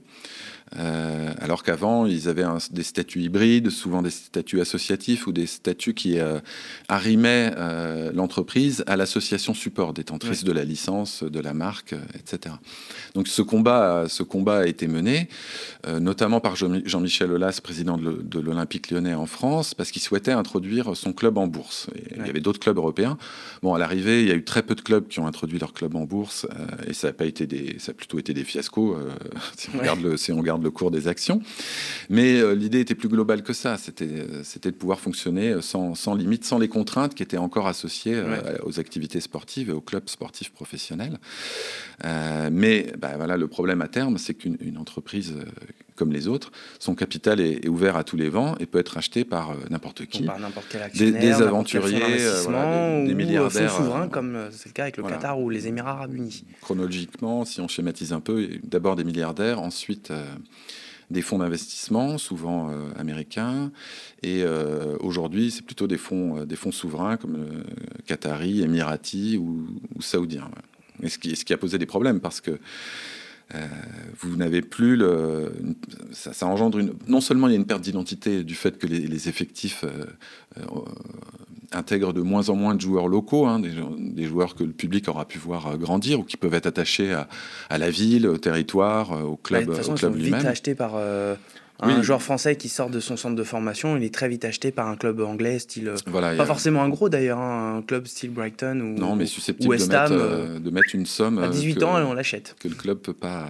[0.77, 5.93] Euh, alors qu'avant, ils avaient des statuts hybrides, souvent des statuts associatifs ou des statuts
[5.93, 6.39] qui euh,
[6.87, 12.55] arrimaient euh, l'entreprise à l'association support détentrice de la licence, de la marque, etc.
[13.15, 15.27] Donc ce combat, ce combat a été mené,
[15.99, 21.13] notamment par Jean-Michel Aulas, président de l'Olympique lyonnais en France, parce qu'il souhaitait introduire son
[21.13, 21.87] club en bourse.
[22.15, 23.17] Il y avait d'autres clubs européens.
[23.61, 25.73] Bon, à l'arrivée, il y a eu très peu de clubs qui ont introduit leur
[25.73, 26.47] club en bourse,
[26.87, 28.97] et ça a pas été des, ça a plutôt été des fiascos.
[29.57, 31.41] si on regarde le, si on regarde le cours des actions.
[32.09, 33.77] Mais euh, l'idée était plus globale que ça.
[33.77, 37.67] C'était, euh, de pouvoir fonctionner euh, sans, sans, limite, sans les contraintes qui étaient encore
[37.67, 38.21] associées
[38.63, 41.19] aux activités sportives et aux clubs sportifs professionnels.
[42.51, 45.33] mais bah, voilà, le problème à terme, c'est qu'une entreprise
[46.01, 49.23] comme les autres, son capital est, ouvert à tous les vents et peut être acheté
[49.23, 50.23] par n'importe qui.
[50.23, 53.71] Par n'importe quel actionnaire, des, aventuriers, des, des, milliardaires.
[53.71, 56.43] souverains, comme c'est le cas avec le Qatar ou les Émirats arabes unis.
[56.61, 60.11] Chronologiquement, si on schématise un peu, d'abord des milliardaires, ensuite
[61.11, 63.71] des fonds d'investissement, souvent euh, américains,
[64.23, 67.63] et euh, aujourd'hui c'est plutôt des fonds, euh, des fonds souverains comme
[68.07, 70.49] Qatari, Émirati ou, ou Saoudiens.
[71.03, 72.59] Et ce qui, ce qui a posé des problèmes parce que
[74.19, 75.51] vous n'avez plus le.
[76.11, 76.93] Ça, engendre une.
[77.07, 79.85] Non seulement il y a une perte d'identité du fait que les, effectifs
[81.71, 85.25] intègre de moins en moins de joueurs locaux, hein, des, joueurs que le public aura
[85.25, 87.13] pu voir euh, grandir ou qui peuvent être attachés
[87.69, 90.75] à, la ville, au territoire, euh, au club, de toute façon, au club vite achetés
[90.75, 90.93] par
[91.83, 93.97] euh, un joueur français qui sort de son centre de formation.
[93.97, 97.09] Il est très vite acheté par un club anglais, style voilà, pas forcément un gros
[97.09, 101.05] d'ailleurs, hein, un club style Brighton ou non, mais susceptible de, mettre, de mettre une
[101.05, 102.55] somme à 18 ans, on l'achète.
[102.59, 103.47] Que le club peut pas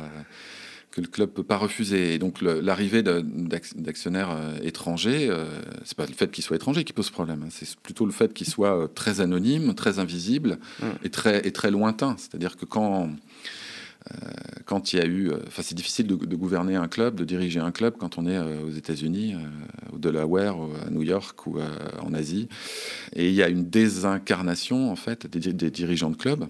[0.92, 2.14] que le club peut pas refuser.
[2.14, 5.46] Et donc l'arrivée d'actionnaires euh, étrangers, euh,
[5.84, 7.50] c'est pas le fait qu'ils soient étrangers qui pose problème, hein.
[7.50, 10.86] c'est plutôt le fait qu'ils soient euh, très anonymes, très invisibles mmh.
[11.04, 12.16] et très et très lointains.
[12.18, 13.10] C'est-à-dire que quand
[14.66, 17.72] quand il y a eu, enfin c'est difficile de, gouverner un club, de diriger un
[17.72, 19.36] club quand on est aux États-Unis
[19.94, 21.60] au Delaware, à New York ou
[22.02, 22.48] en Asie.
[23.14, 26.48] Et il y a une désincarnation en fait des, dirigeants de clubs.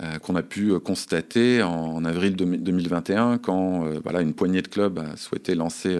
[0.00, 4.68] Euh, qu'on a pu euh, constater en, avril 2021 quand euh, voilà, une poignée de
[4.68, 5.98] clubs a souhaité lancer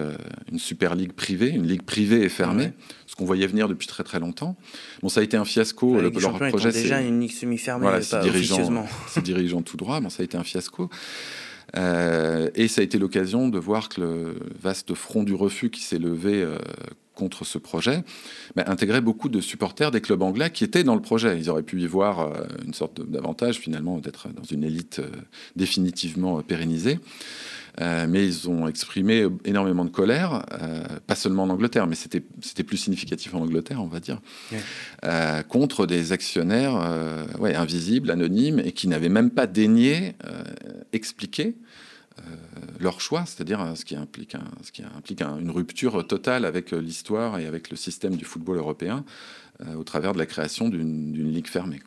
[0.52, 2.70] une super ligue privée, une ligue privée et fermée,
[3.18, 4.56] qu'on voyait venir depuis très très longtemps.
[5.02, 6.00] Bon, ça a été un fiasco.
[6.00, 8.86] le, leur projet, c'est déjà une ligue semi-fermée, voilà, pas dirigeant,
[9.22, 10.00] dirigeant tout droit.
[10.00, 10.88] Bon, ça a été un fiasco.
[11.74, 15.98] et ça a été l'occasion de voir que le vaste front du refus qui s'est
[15.98, 16.46] levé
[17.18, 18.04] contre ce projet,
[18.54, 21.36] mais intégrait beaucoup de supporters des clubs anglais qui étaient dans le projet.
[21.36, 25.10] Ils auraient pu y voir euh, une sorte d'avantage finalement d'être dans une élite euh,
[25.56, 27.00] définitivement pérennisée.
[27.80, 30.44] Euh, mais ils ont exprimé énormément de colère,
[31.06, 32.20] pas seulement en Angleterre, mais c'était,
[32.62, 34.20] plus significatif en Angleterre, on va dire,
[35.48, 40.14] contre des actionnaires ouais, invisibles, anonymes, et qui n'avaient même pas daigné
[40.92, 41.54] expliquer
[42.18, 42.36] euh,
[42.80, 46.80] leur choix, c'est-à-dire euh, ce qui implique, ce qui implique une rupture totale avec euh,
[46.80, 49.04] l'histoire et avec le système du football européen
[49.76, 51.80] au travers de la création d'une ligue fermée.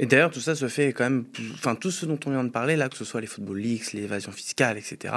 [0.00, 2.50] Et d'ailleurs, tout ça se fait quand même, enfin, tout ce dont on vient de
[2.50, 5.14] parler, là, que ce soit les football leagues, l'évasion fiscale, etc.,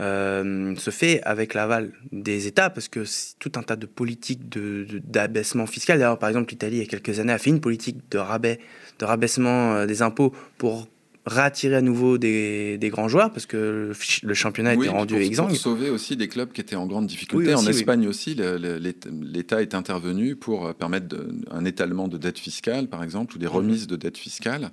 [0.00, 3.04] se fait avec l'aval des États, parce que
[3.40, 5.98] tout un tas de politiques d'abaissement de, fiscal.
[5.98, 8.60] D'ailleurs, par exemple, l'Italie, il y a quelques années, a fait une politique de rabais,
[9.00, 10.88] de rabaissement des impôts pour
[11.28, 15.48] réattirer à nouveau des, grands joueurs parce que le championnat était rendu pour, exsangue.
[15.48, 17.54] Pour sauver aussi des clubs qui étaient en grande difficulté.
[17.54, 21.16] en Espagne aussi, l'État est intervenu pour permettre
[21.50, 23.52] un étalement de dette fiscale, par exemple, ou des mhm.
[23.52, 24.70] remises de dette fiscale.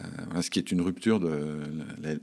[0.00, 1.60] Euh, ce qui est une rupture de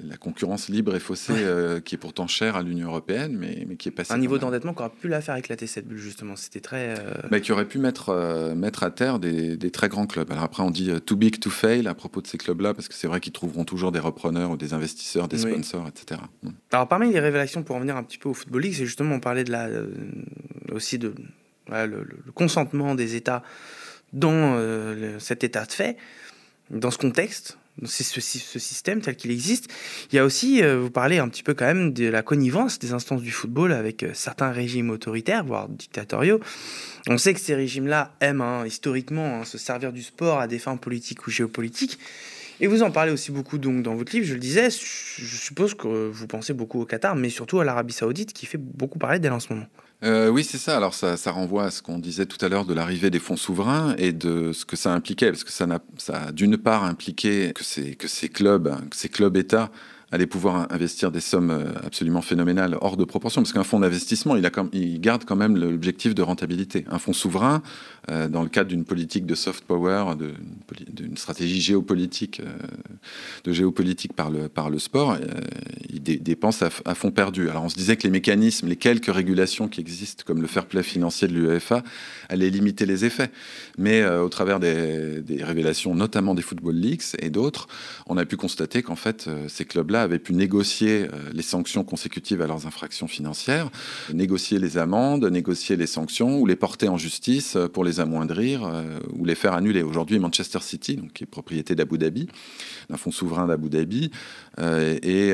[0.02, 3.76] la, concurrence libre et faussée euh, qui est pourtant chère à l'Union européenne, mais, mais,
[3.76, 4.12] qui est passée.
[4.12, 6.36] Un niveau d'endettement qui aurait pu la faire éclater cette bulle, justement.
[6.36, 7.00] C'était très.
[7.00, 10.32] Euh, mais qui aurait pu mettre, mettre à terre des, des, très grands clubs.
[10.32, 12.96] Alors après, on dit too big to fail à propos de ces clubs-là, parce que
[12.96, 16.22] c'est vrai qu'ils trouveront toujours des repreneurs ou des investisseurs, des sponsors, etc.
[16.42, 16.50] Mm.
[16.72, 19.20] Alors parmi les révélations, pour revenir un petit peu au Football League, c'est justement, on
[19.20, 19.68] parlait de la,
[20.72, 21.14] aussi de
[21.70, 23.44] le, consentement des États
[24.12, 24.58] dans
[25.20, 25.98] cet état de fait.
[26.72, 29.70] Dans ce contexte, ce, ce, système tel qu'il existe.
[30.12, 32.80] Il y a aussi, euh, vous parlez un petit peu quand même de la connivence
[32.80, 36.40] des instances du football avec euh, certains régimes autoritaires, voire dictatoriaux.
[37.08, 40.60] On sait que ces régimes-là aiment hein, historiquement hein, se servir du sport à des
[40.60, 42.00] fins politiques ou géopolitiques.
[42.62, 45.76] Et vous en parlez aussi beaucoup donc dans votre livre, je le disais, je suppose
[45.76, 49.20] que vous pensez beaucoup au Qatar, mais surtout à l'Arabie Saoudite qui fait beaucoup parler
[49.20, 49.68] d'elle en ce moment.
[50.04, 50.78] Euh, oui, c'est ça.
[50.78, 53.96] Alors ça, renvoie à ce qu'on disait tout à l'heure de l'arrivée des fonds souverains
[53.98, 55.68] et de ce que ça impliquait, parce que ça,
[56.14, 59.72] a, d'une part impliqué que ces, clubs, que ces clubs États
[60.12, 64.36] aller pouvoir investir des sommes euh, absolument phénoménales hors de proportion, parce qu'un fonds d'investissement,
[64.36, 66.86] il, garde quand même l'objectif de rentabilité.
[66.90, 67.62] Un fonds souverain,
[68.08, 70.14] dans le cadre d'une politique de soft power,
[70.92, 72.52] d'une stratégie géopolitique, euh,
[73.44, 75.18] de géopolitique par le, par le sport,
[75.90, 77.50] il dépense à, fond perdu.
[77.50, 80.66] Alors on se disait que les mécanismes, les quelques régulations qui existent, comme le fair
[80.66, 81.84] play financier de l'UEFA,
[82.30, 83.30] allaient limiter les effets.
[83.78, 87.68] Mais au travers des, révélations, notamment des Football Leagues et d'autres,
[88.08, 92.42] on a pu constater qu'en fait, ces clubs-là avaient pu négocier euh, les sanctions consécutives
[92.42, 93.70] à leurs infractions financières,
[94.14, 98.64] négocier les amendes, négocier les sanctions ou les porter en justice euh, pour les amoindrir
[98.64, 99.82] euh, ou les faire annuler.
[99.82, 102.28] Aujourd'hui, Manchester City, donc, qui est propriété d'Abu Dhabi,
[102.90, 104.12] d'un fonds souverain d'Abu Dhabi,
[104.58, 105.34] est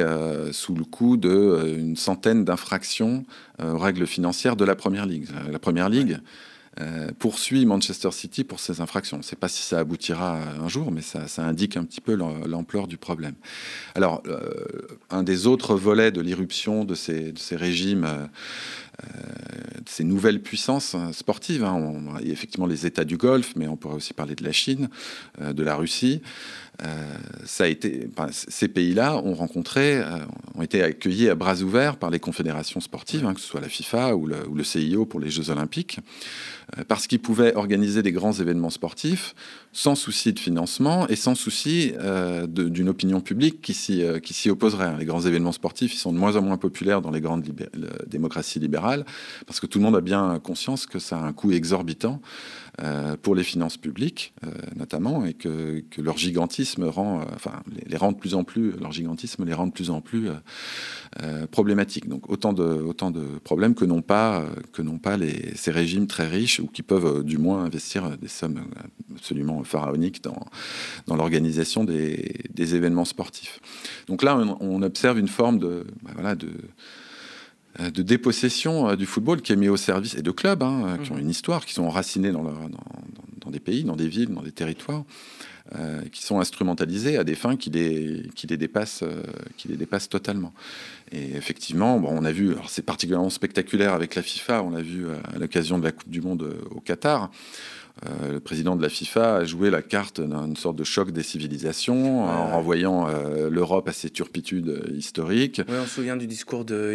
[0.52, 3.26] sous le coup d'une centaine d'infractions
[3.62, 5.28] aux règles financières de la Première Ligue.
[5.52, 6.20] La Première Ligue.
[6.82, 9.16] Euh, poursuit Manchester City pour ces infractions.
[9.16, 12.16] On ne sait pas si ça aboutira un jour, mais ça, indique un petit peu
[12.16, 13.36] l'ampleur du problème.
[13.96, 14.42] Alors, euh,
[15.10, 18.30] un des autres volets de l'irruption de ces, régimes, euh, de
[19.88, 24.14] ces nouvelles puissances sportives, hein, il effectivement les États du Golfe, mais on pourrait aussi
[24.14, 24.90] parler de la Chine,
[25.40, 26.22] de la Russie.
[27.46, 30.02] ça a été, ces pays-là ont rencontré,
[30.56, 33.70] ont été accueillis à bras ouverts par les confédérations sportives, hein, que ce soit la
[33.70, 36.00] FIFA ou le, CIO pour les Jeux Olympiques.
[36.78, 39.36] Euh, parce qu'ils pouvaient organiser des grands événements sportifs
[39.76, 44.98] sans souci de financement et sans souci euh, d'une opinion publique qui s'y euh, opposerait.
[44.98, 47.44] Les grands événements sportifs, sont de moins en moins populaires dans les grandes
[48.08, 49.06] démocraties libérales
[49.46, 52.22] parce que tout le monde a bien conscience que ça a un coût exorbitant
[53.22, 54.34] pour les finances publiques,
[54.76, 59.54] notamment, et que, leur gigantisme enfin, les, rend de plus en plus, leur gigantisme les
[59.54, 60.30] rend de plus en plus
[61.52, 62.08] problématiques.
[62.08, 65.18] Donc autant de, autant de problèmes que n'ont pas, que pas
[65.56, 69.64] ces régimes très riches ou qui peuvent euh, du moins investir des sommes euh, absolument
[69.64, 70.46] pharaoniques dans,
[71.08, 73.60] dans l'organisation des, des, événements sportifs.
[74.08, 76.52] Donc là, on, observe une forme de, bah voilà, de, euh,
[77.80, 81.16] de dépossession du football qui est mis au service, et de clubs hein, qui ont
[81.16, 81.20] mmh.
[81.20, 82.84] une histoire, qui sont enracinés dans leur, dans,
[83.42, 85.04] dans des pays, dans des villes, dans des territoires,
[86.12, 89.04] qui sont instrumentalisés à des fins qui les, qui les, dépassent,
[89.58, 90.54] qui les dépassent totalement.
[91.12, 95.08] Et effectivement, bon, on a vu, c'est particulièrement spectaculaire avec la FIFA, on l'a vu
[95.10, 97.32] à l'occasion de la Coupe du Monde au Qatar.
[98.06, 101.24] Euh, le président de la FIFA a joué la carte d'une sorte de choc des
[101.24, 105.62] civilisations en renvoyant euh, l'Europe à ses turpitudes historiques.
[105.70, 106.94] Oui, on se souvient du discours de,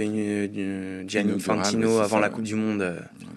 [1.07, 2.97] Gianni Infantino avant la Coupe du Monde.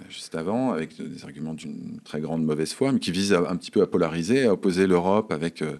[0.09, 3.71] Juste avant, avec des arguments d'une très grande mauvaise foi, mais qui visent un petit
[3.71, 5.61] peu à polariser, à opposer l'Europe avec...
[5.61, 5.77] Euh,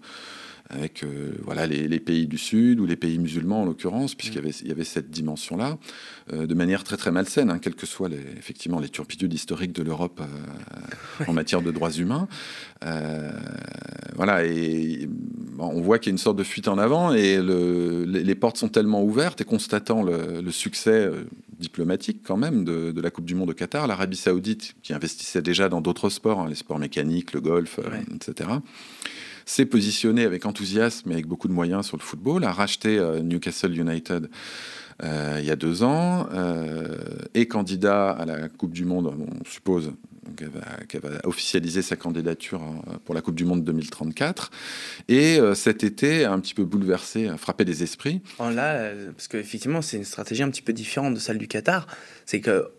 [0.74, 4.40] avec euh, voilà, les, pays du Sud ou les pays musulmans en l'occurrence, puisqu'il y
[4.40, 5.78] avait, il y avait cette dimension-là,
[6.34, 9.74] euh, de manière très très malsaine, hein, quelles que soient les, effectivement les turpitudes historiques
[9.74, 12.28] de l'Europe euh, en matière de droits humains.
[14.16, 15.08] voilà, et
[15.60, 18.58] on voit qu'il y a une sorte de fuite en avant, et le, les, portes
[18.58, 21.10] sont tellement ouvertes, et constatant le, succès
[21.58, 25.70] diplomatique quand même de, la Coupe du Monde au Qatar, l'Arabie Saoudite, qui investissait déjà
[25.70, 27.80] dans d'autres sports, hein, les sports mécaniques, le golf,
[28.14, 28.50] etc.,
[29.46, 33.22] s'est positionné avec enthousiasme et avec beaucoup de moyens sur le football, a racheté euh,
[33.22, 34.30] Newcastle United
[35.04, 36.98] euh, il y a deux ans, euh,
[37.34, 39.92] est candidat à la Coupe du Monde, on suppose
[40.38, 42.62] qu'elle va, officialiser sa candidature
[43.04, 44.52] pour la Coupe du Monde 2034.
[45.10, 48.22] Et cet été a un petit peu bouleversé, frappé des esprits.
[48.40, 51.88] Là, parce qu'effectivement, c'est une stratégie un petit peu différente de celle du Qatar.
[52.26, 52.70] C'est que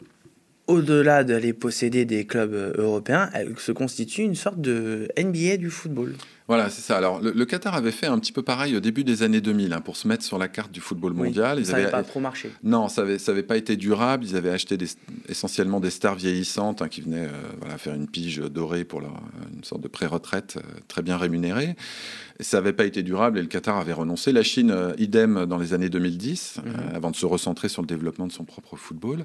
[0.68, 6.14] au-delà d'aller posséder des clubs européens, elle se constitue une sorte de NBA du football.
[6.46, 6.98] Voilà, c'est ça.
[6.98, 9.80] Alors, le, Qatar avait fait un petit peu pareil au début des années 2000 hein,
[9.80, 11.64] pour se mettre sur la carte du football mondial.
[11.64, 12.50] Ça n'avait pas trop marché.
[12.62, 14.26] Non, ça n'avait ça pas été durable.
[14.26, 14.76] Ils avaient acheté
[15.26, 19.22] essentiellement des stars vieillissantes hein, qui venaient euh, voilà, faire une pige dorée pour leur,
[19.57, 21.76] une sorte de pré-retraite euh, très bien rémunérée.
[22.38, 24.30] Et ça n'avait pas été durable et le Qatar avait renoncé.
[24.30, 26.94] La Chine, euh, idem dans les années 2010, mhm.
[26.94, 29.24] avant de se recentrer sur le développement de son propre football.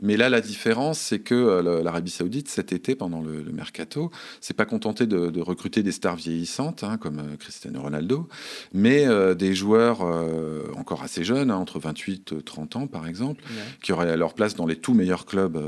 [0.00, 4.66] Mais là, la différence, c'est que l'Arabie Saoudite, cet été, pendant le, mercato, s'est pas
[4.66, 6.43] contenté de, de recruter des stars vieillissantes
[6.82, 8.28] Hein, comme euh, Cristiano Ronaldo,
[8.72, 13.06] mais euh, des joueurs euh, encore assez jeunes, hein, entre 28 et 30 ans par
[13.06, 13.42] exemple,
[13.82, 15.58] qui auraient leur place dans les tout meilleurs clubs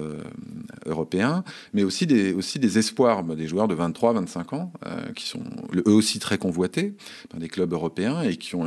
[0.85, 4.73] européens, mais aussi des, aussi des espoirs, bah, des joueurs de 23, 25 ans,
[5.15, 5.43] qui sont
[5.75, 6.95] eux aussi très convoités
[7.31, 8.67] par des clubs européens et qui ont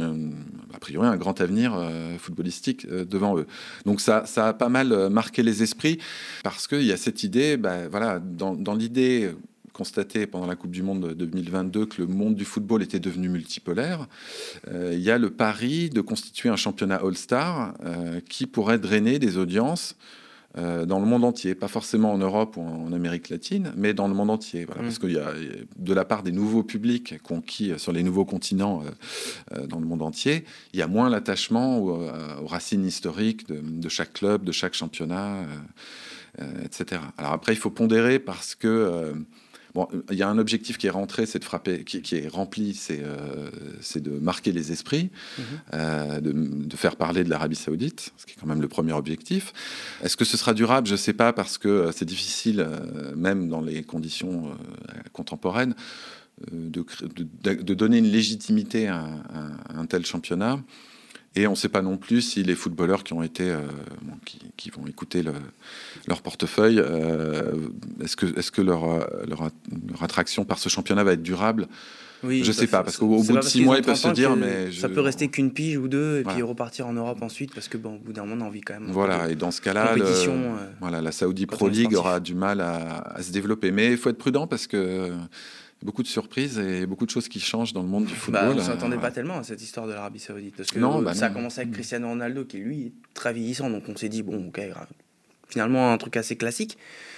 [0.73, 1.77] a priori un grand avenir
[2.17, 3.47] footballistique devant eux.
[3.85, 5.99] Donc ça, ça a pas mal marqué les esprits
[6.43, 9.31] parce qu'il y a cette idée, bah, voilà, dans, dans l'idée
[9.73, 14.07] constaté pendant la Coupe du Monde 2022 que le monde du football était devenu multipolaire,
[14.67, 19.19] euh, il y a le pari de constituer un championnat All-Star euh, qui pourrait drainer
[19.19, 19.95] des audiences
[20.57, 24.07] euh, dans le monde entier, pas forcément en Europe ou en Amérique latine, mais dans
[24.07, 24.65] le monde entier.
[24.65, 24.99] Voilà, Parce mm.
[24.99, 25.31] qu'il y a,
[25.77, 28.83] de la part des nouveaux publics conquis sur les nouveaux continents
[29.67, 34.13] dans le monde entier, il y a moins l'attachement aux, racines historiques de, de, chaque
[34.13, 35.45] club, de chaque championnat,
[36.63, 37.01] etc.
[37.19, 39.13] Alors après, il faut pondérer parce que
[39.75, 42.73] Bon, il y a un objectif qui est rentré, c'est de frapper, qui, est rempli,
[42.73, 43.49] c'est euh,
[43.95, 45.43] de marquer les esprits, mhm.
[45.73, 49.53] euh, de, faire parler de l'Arabie Saoudite, ce qui est quand même le premier objectif.
[50.03, 50.87] Est-ce que ce sera durable?
[50.87, 52.67] Je ne sais pas, parce que euh, c'est difficile,
[53.15, 54.51] même dans les conditions
[55.13, 55.75] contemporaines,
[56.51, 56.85] de,
[57.43, 59.07] de, donner une légitimité à
[59.75, 60.59] un tel championnat.
[61.35, 63.59] Et on ne sait pas non plus si les footballeurs qui ont été, euh,
[64.57, 65.23] qui, vont écouter
[66.07, 67.53] leur portefeuille, euh,
[68.03, 69.51] est-ce que, est -ce que leur, leur,
[70.01, 71.67] attraction par ce championnat va être durable?
[72.23, 74.71] Oui, je sais pas, parce qu'au bout de six mois, ils peuvent se dire, mais
[74.71, 77.77] ça peut rester qu'une pige ou deux, et puis repartir en Europe ensuite, parce que
[77.77, 78.91] bon, au bout d'un moment, on a envie quand même.
[78.91, 82.99] Voilà, et dans ce cas-là, euh, voilà, la Saudi Pro League aura du mal à,
[83.15, 85.11] à se développer, mais il faut être prudent parce que
[85.83, 88.49] beaucoup de surprises et beaucoup de choses qui changent dans le monde du bah, football.
[88.49, 90.55] on ne s'attendait pas tellement à cette histoire de l'Arabie Saoudite.
[90.55, 93.69] Parce que non, bah ça a commencé avec Cristiano Ronaldo, qui lui est très vieillissant.
[93.69, 94.61] Donc on s'est dit, bon, ok,
[95.47, 96.77] finalement un truc assez classique.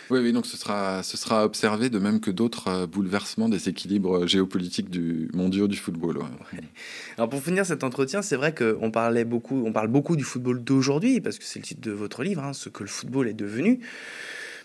[0.10, 3.70] Oui, oui, donc ce sera, ce sera observé de même que d'autres euh, bouleversements des
[3.70, 6.20] équilibres géopolitiques du mondiaux du football.
[7.18, 10.64] Alors pour finir cet entretien, c'est vrai qu'on parlait beaucoup, on parle beaucoup du football
[10.64, 13.34] d'aujourd'hui parce que c'est le titre de votre livre, hein, ce que le football est
[13.34, 13.80] devenu.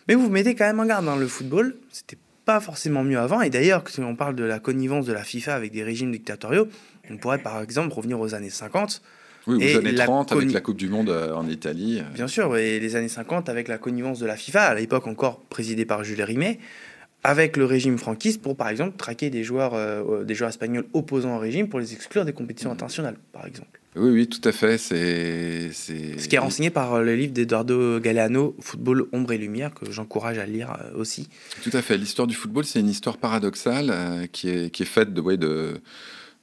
[0.09, 1.07] Mais vous vous mettez quand même en garde.
[1.09, 3.43] Hein, le football, c'était pas forcément mieux avant.
[3.43, 6.69] Et d'ailleurs, si on parle de la connivence de la FIFA avec des régimes dictatoriaux,
[7.11, 9.03] on pourrait par exemple revenir aux années 50.
[9.49, 12.03] Oui, aux années 30 avec la Coupe du Monde euh, en Italie.
[12.15, 15.41] Bien sûr, et les années 50 avec la connivence de la FIFA, à l'époque encore
[15.41, 16.59] présidée par Jules Rimet,
[17.25, 21.37] avec le régime franquiste pour par exemple traquer des joueurs, euh, des joueurs espagnols opposants
[21.37, 23.81] au régime pour les exclure des compétitions internationales, par exemple.
[23.97, 24.77] Oui, oui, tout à fait.
[24.77, 29.73] C'est, Ce qui est renseigné par euh, le livre d'Eduardo Galeano, Football, Ombre et Lumière,
[29.73, 31.29] que j'encourage à lire euh, aussi.
[31.63, 31.97] Tout à fait.
[31.97, 35.39] L'histoire du football, c'est une histoire paradoxale euh, qui, est, qui est faite de, ouais,
[35.39, 35.81] de,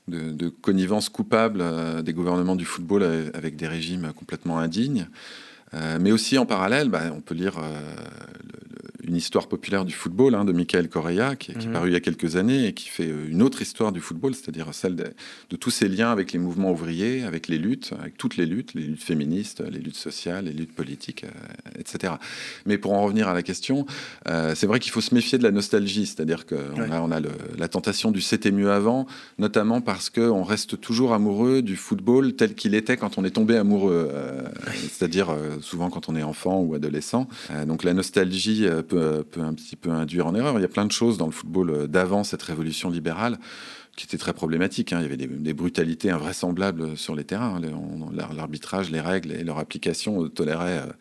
[0.08, 1.64] de, connivence coupable
[2.04, 3.04] des gouvernements du football
[3.36, 5.08] avec des régimes complètement indignes.
[6.02, 7.62] mais aussi en parallèle, bah, on peut lire
[9.14, 11.72] une histoire populaire du football hein, de Michael Correa, qui, est Mhm.
[11.72, 14.34] paru il y a quelques années et qui fait euh, une autre histoire du football,
[14.34, 15.06] c'est-à-dire celle de,
[15.52, 18.74] de tous ces liens avec les mouvements ouvriers, avec les luttes, avec toutes les luttes,
[18.74, 22.14] les luttes féministes, les luttes sociales, les luttes politiques, euh, etc.
[22.66, 23.86] Mais pour en revenir à la question,
[24.28, 26.92] euh, c'est vrai qu'il faut se méfier de la nostalgie, c'est-à-dire qu'on Ouais.
[26.92, 29.06] a, on a le- la tentation du c'était mieux avant,
[29.38, 33.58] notamment parce qu'on reste toujours amoureux du football tel qu'il était quand on est tombé
[33.58, 34.42] amoureux, euh,
[34.90, 35.28] c'est-à-dire
[35.62, 37.28] souvent quand on est enfant ou adolescent.
[37.68, 40.58] Donc la nostalgie euh, peut, peut un petit peu induire en erreur.
[40.58, 43.38] Il y a plein de choses dans le football euh, d'avant cette révolution libérale
[43.96, 44.92] qui était très problématique.
[44.92, 45.00] hein.
[45.00, 47.60] Il y avait des, brutalités invraisemblables sur les terrains.
[48.12, 50.92] L'ar- L'arbitrage, les règles et leur application toléraient euh,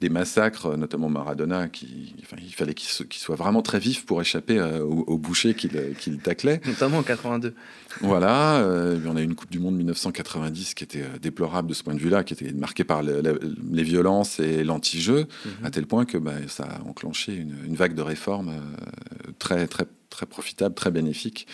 [0.00, 4.04] des massacres, euh, notamment Maradona, qui, enfin, il fallait qu'il qu'il soit vraiment très vif
[4.04, 6.60] pour échapper euh, au, au boucher qui le, qui le taclait.
[6.66, 7.54] Notamment en 82.
[8.02, 11.74] Voilà, euh, on a eu une Coupe du Monde 1990 qui était euh, déplorable de
[11.74, 13.32] ce point de vue-là, qui était marquée par le- la-
[13.72, 15.64] les violences et l'anti-jeu, Mhm.
[15.64, 19.66] à tel point que bah, ça a enclenché une, une vague de réformes euh, très,
[19.66, 21.46] très, très profitable, très bénéfique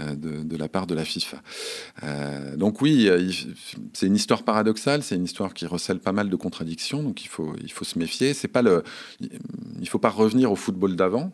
[0.00, 1.42] euh, de, de la part de la FIFA.
[2.04, 3.30] Euh, donc oui, euh,
[3.92, 7.28] c'est une histoire paradoxale, c'est une histoire qui recèle pas mal de contradictions, donc il
[7.28, 8.34] faut, il faut se méfier.
[8.34, 8.82] C'est pas le,
[9.20, 11.30] il faut pas revenir au football d'avant.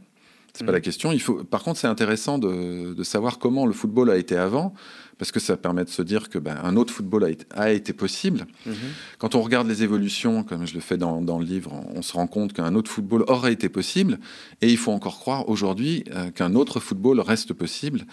[0.57, 0.75] C'est pas Mhm.
[0.77, 1.11] la question.
[1.13, 4.73] Il faut, par contre, c'est intéressant de, de savoir comment le football a été avant,
[5.19, 7.71] parce que ça permet de se dire que ben, un autre football a été, a
[7.73, 8.47] été possible.
[8.67, 8.75] Mhm.
[9.19, 12.13] Quand on regarde les évolutions, comme je le fais dans, dans le livre, on se
[12.13, 14.19] rend compte qu'un autre football aurait été possible,
[14.61, 18.07] et il faut encore croire aujourd'hui euh, qu'un autre football reste possible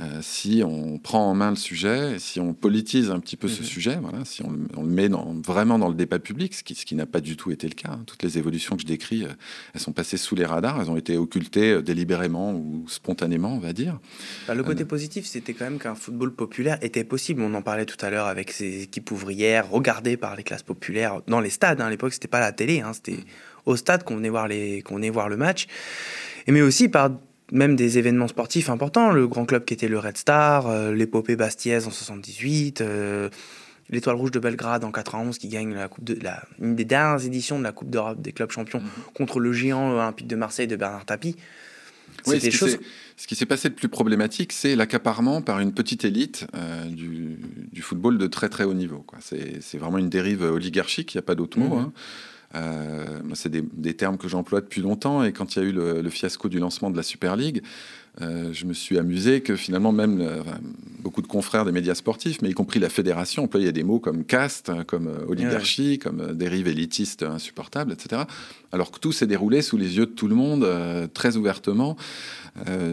[0.00, 3.60] euh, si on prend en main le sujet, si on politise un petit peu ce
[3.60, 3.66] Mhm.
[3.68, 6.64] sujet, voilà, si on le, on le met dans- vraiment dans le débat public, ce
[6.64, 7.90] qui, ce qui n'a pas du tout été le cas.
[7.92, 8.02] hein.
[8.06, 9.28] Toutes les évolutions que je décris, euh,
[9.74, 13.72] elles sont passées sous les radars, elles ont été occultées délibérément ou spontanément, on va
[13.72, 14.00] dire.
[14.48, 17.42] Bah, le Euh, côté positif, c'était quand même qu'un football populaire était possible.
[17.42, 21.20] On en parlait tout à l'heure avec ces équipes ouvrières, regardées par les classes populaires
[21.26, 21.80] dans les stades.
[21.80, 21.86] hein.
[21.86, 23.18] À l'époque, c'était pas la télé, hein, c'était
[23.66, 25.66] au stade qu'on venait voir les, qu'on venait voir le match.
[26.46, 27.10] Et mais aussi par
[27.52, 31.36] même des événements sportifs importants, le grand club qui était le Red Star, euh, l'épopée
[31.36, 32.80] Bastiaise en 78.
[32.80, 33.28] euh,
[33.90, 37.24] L'Étoile Rouge de Belgrade en 91 qui gagne la coupe de, la, une des dernières
[37.26, 38.80] éditions de la Coupe d'Europe des clubs champions
[39.14, 41.36] contre le géant olympique de Marseille de Bernard Tapie.
[42.26, 42.80] Oui, ce qui choses s'est-
[43.16, 47.38] Ce qui s'est passé de plus problématique, c'est l'accaparement par une petite élite euh, du,
[47.72, 49.04] du football de très très haut niveau.
[49.20, 51.76] C'est vraiment une dérive oligarchique, il n'y a pas d'autre mot.
[51.76, 51.80] Mhm.
[51.82, 51.92] hein.
[52.56, 55.72] Euh, c'est des, des termes que j'emploie depuis longtemps et quand il y a eu
[55.72, 57.62] le, le fiasco du lancement de la Super League,
[58.20, 60.42] euh, je me suis amusé que finalement même euh,
[61.04, 64.24] beaucoup de confrères des médias sportifs, mais y compris la fédération, employaient des mots comme
[64.24, 68.22] caste, hein, comme euh, oligarchie, comme euh, dérive élitiste insupportable, etc.
[68.72, 71.96] Alors que tout s'est déroulé sous les yeux de tout le monde, euh, très ouvertement,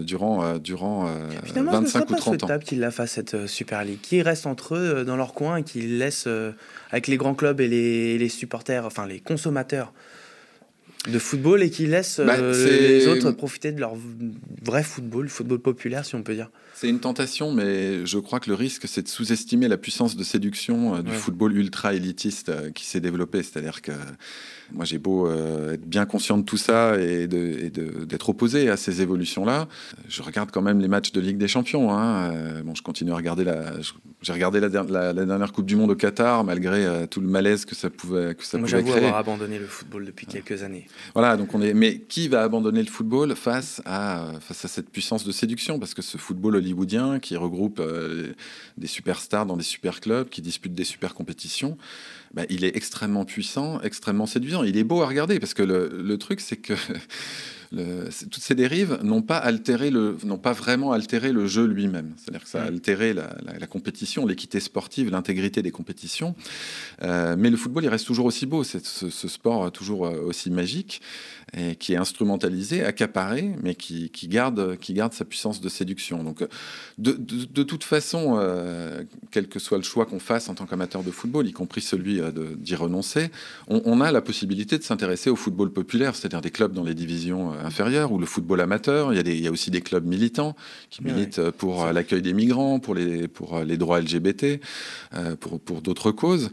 [0.02, 2.40] durant, durant euh, Finalement, je ne 25 serais ou pas 30 ans.
[2.40, 5.64] souhaitable qu'ils la fassent cette Super League, qui reste entre eux dans leur coin et
[5.64, 6.28] qu'ils laissent
[6.90, 9.94] avec les grands clubs et les, les supporters, enfin les consommateurs
[11.10, 13.94] de football et qui laissent euh, Bah, c'est- les autres profiter de leur
[14.64, 16.50] vrai football, football populaire si on peut dire.
[16.82, 20.24] C'est une tentation, mais je crois que le risque, c'est de sous-estimer la puissance de
[20.24, 21.16] séduction euh, du Ouais.
[21.16, 23.44] football ultra élitiste euh, qui s'est développé.
[23.44, 23.92] C'est-à-dire que
[24.74, 29.04] moi, j'ai beau euh, être bien conscient de tout ça et d'être opposé à ces
[29.04, 29.68] évolutions-là,
[30.10, 31.94] je regarde quand même les matchs de Ligue des Champions.
[31.94, 32.32] hein.
[32.34, 33.74] Euh, bon, je continue à regarder la.
[34.24, 37.22] J'ai regardé la, der- la- la dernière Coupe du Monde au Qatar, malgré euh, tout
[37.22, 39.06] le malaise que ça pouvait, que ça Moi pouvait j'avoue créer.
[39.06, 40.88] avoir abandonné le football depuis quelques années.
[41.14, 41.74] Voilà, donc on est.
[41.76, 45.78] Mais qui va abandonner le football face à face à cette puissance de séduction?
[45.80, 48.34] Parce que ce football hollywoodien qui regroupe euh,
[48.78, 51.78] des superstars dans des super clubs, qui disputent des super compétitions,
[52.34, 54.64] bah, il est extrêmement puissant, extrêmement séduisant.
[54.64, 56.74] Il est beau à regarder parce que le, le truc, c'est que
[57.74, 62.14] le- toutes ces dérives n'ont pas altéré le, n'ont pas vraiment altéré le jeu lui-même.
[62.18, 62.74] C'est-à-dire que ça a Mm.
[62.74, 66.36] altéré la, la- la compétition, l'équité sportive, l'intégrité des compétitions.
[67.04, 68.64] Euh, mais le football, il reste toujours aussi beau.
[68.64, 71.02] C'est ce, ce sport euh, toujours aussi magique
[71.58, 76.24] et qui est instrumentalisé, accaparé, mais qui, qui garde, qui garde sa puissance de séduction.
[76.24, 76.48] Donc, euh,
[76.98, 80.66] de, de- de toute façon, euh, quel que soit le choix qu'on fasse en tant
[80.66, 83.32] qu'amateur de football, y compris celui euh, d'y renoncer,
[83.68, 86.94] on, on a la possibilité de s'intéresser au football populaire, c'est-à-dire des clubs dans les
[86.96, 89.12] divisions inférieures ou le football amateur.
[89.12, 90.56] Il y a, des- il y a aussi des clubs militants
[90.90, 94.62] qui militent pour l'accueil des migrants, pour les, pour les droits LGBT,
[95.42, 96.50] pour, pour d'autres causes.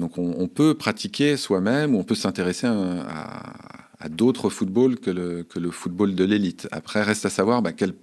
[0.00, 4.96] Donc, on, on peut pratiquer soi-même ou on peut s'intéresser à, à- à d'autres footballs
[4.96, 6.68] que le, que le football de l'élite.
[6.70, 7.94] Après, reste à savoir bah, quelle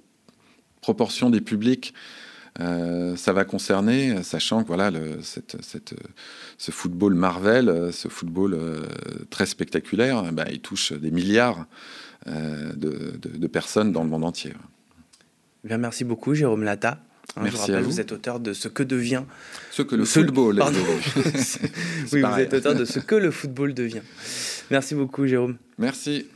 [0.81, 1.93] proportion des publics
[2.59, 4.91] euh, ça va concerner, sachant que voilà,
[5.21, 8.81] ce football Marvel, ce football euh,
[9.29, 11.65] très spectaculaire, bah, il touche des milliards
[12.27, 14.53] euh, de, personnes dans le monde entier.
[15.63, 16.99] Bien, merci beaucoup Jérôme Lata.
[17.37, 17.91] Hein, Merci je à rappelle, vous.
[17.91, 19.23] vous êtes auteur de Ce que devient.
[19.71, 20.79] Ce que le Ce- football pardon.
[22.13, 24.01] Oui, vous êtes auteur de Ce que le football devient.
[24.69, 25.57] Merci beaucoup Jérôme.
[25.77, 26.27] Merci.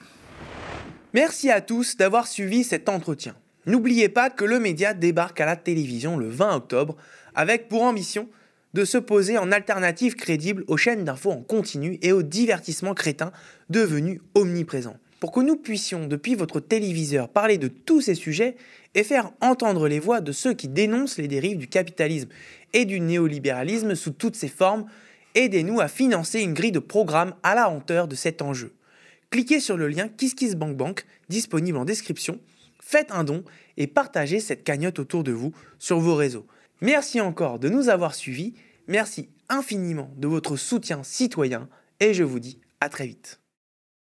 [1.14, 3.36] Merci à tous d'avoir suivi cet entretien.
[3.66, 6.96] N'oubliez pas que le média débarque à la télévision le 20 octobre
[7.34, 8.30] avec pour ambition
[8.74, 13.32] de se poser en alternative crédible aux chaînes d'infos en continu et aux divertissements crétins
[13.70, 14.98] devenus omniprésents.
[15.20, 18.56] Pour que nous puissions, depuis votre téléviseur, parler de tous ces sujets
[18.94, 22.30] et faire entendre les voix de ceux qui dénoncent les dérives du capitalisme
[22.74, 24.86] et du néolibéralisme sous toutes ses formes,
[25.34, 28.74] aidez-nous à financer une grille de programme à la hauteur de cet enjeu.
[29.30, 32.40] Cliquez sur le lien KissKissBankBank disponible en description,
[32.80, 33.44] faites un don
[33.78, 36.46] et partagez cette cagnotte autour de vous sur vos réseaux.
[36.82, 38.54] Merci encore de nous avoir suivis,
[38.88, 41.68] merci infiniment de votre soutien citoyen
[42.00, 43.40] et je vous dis à très vite.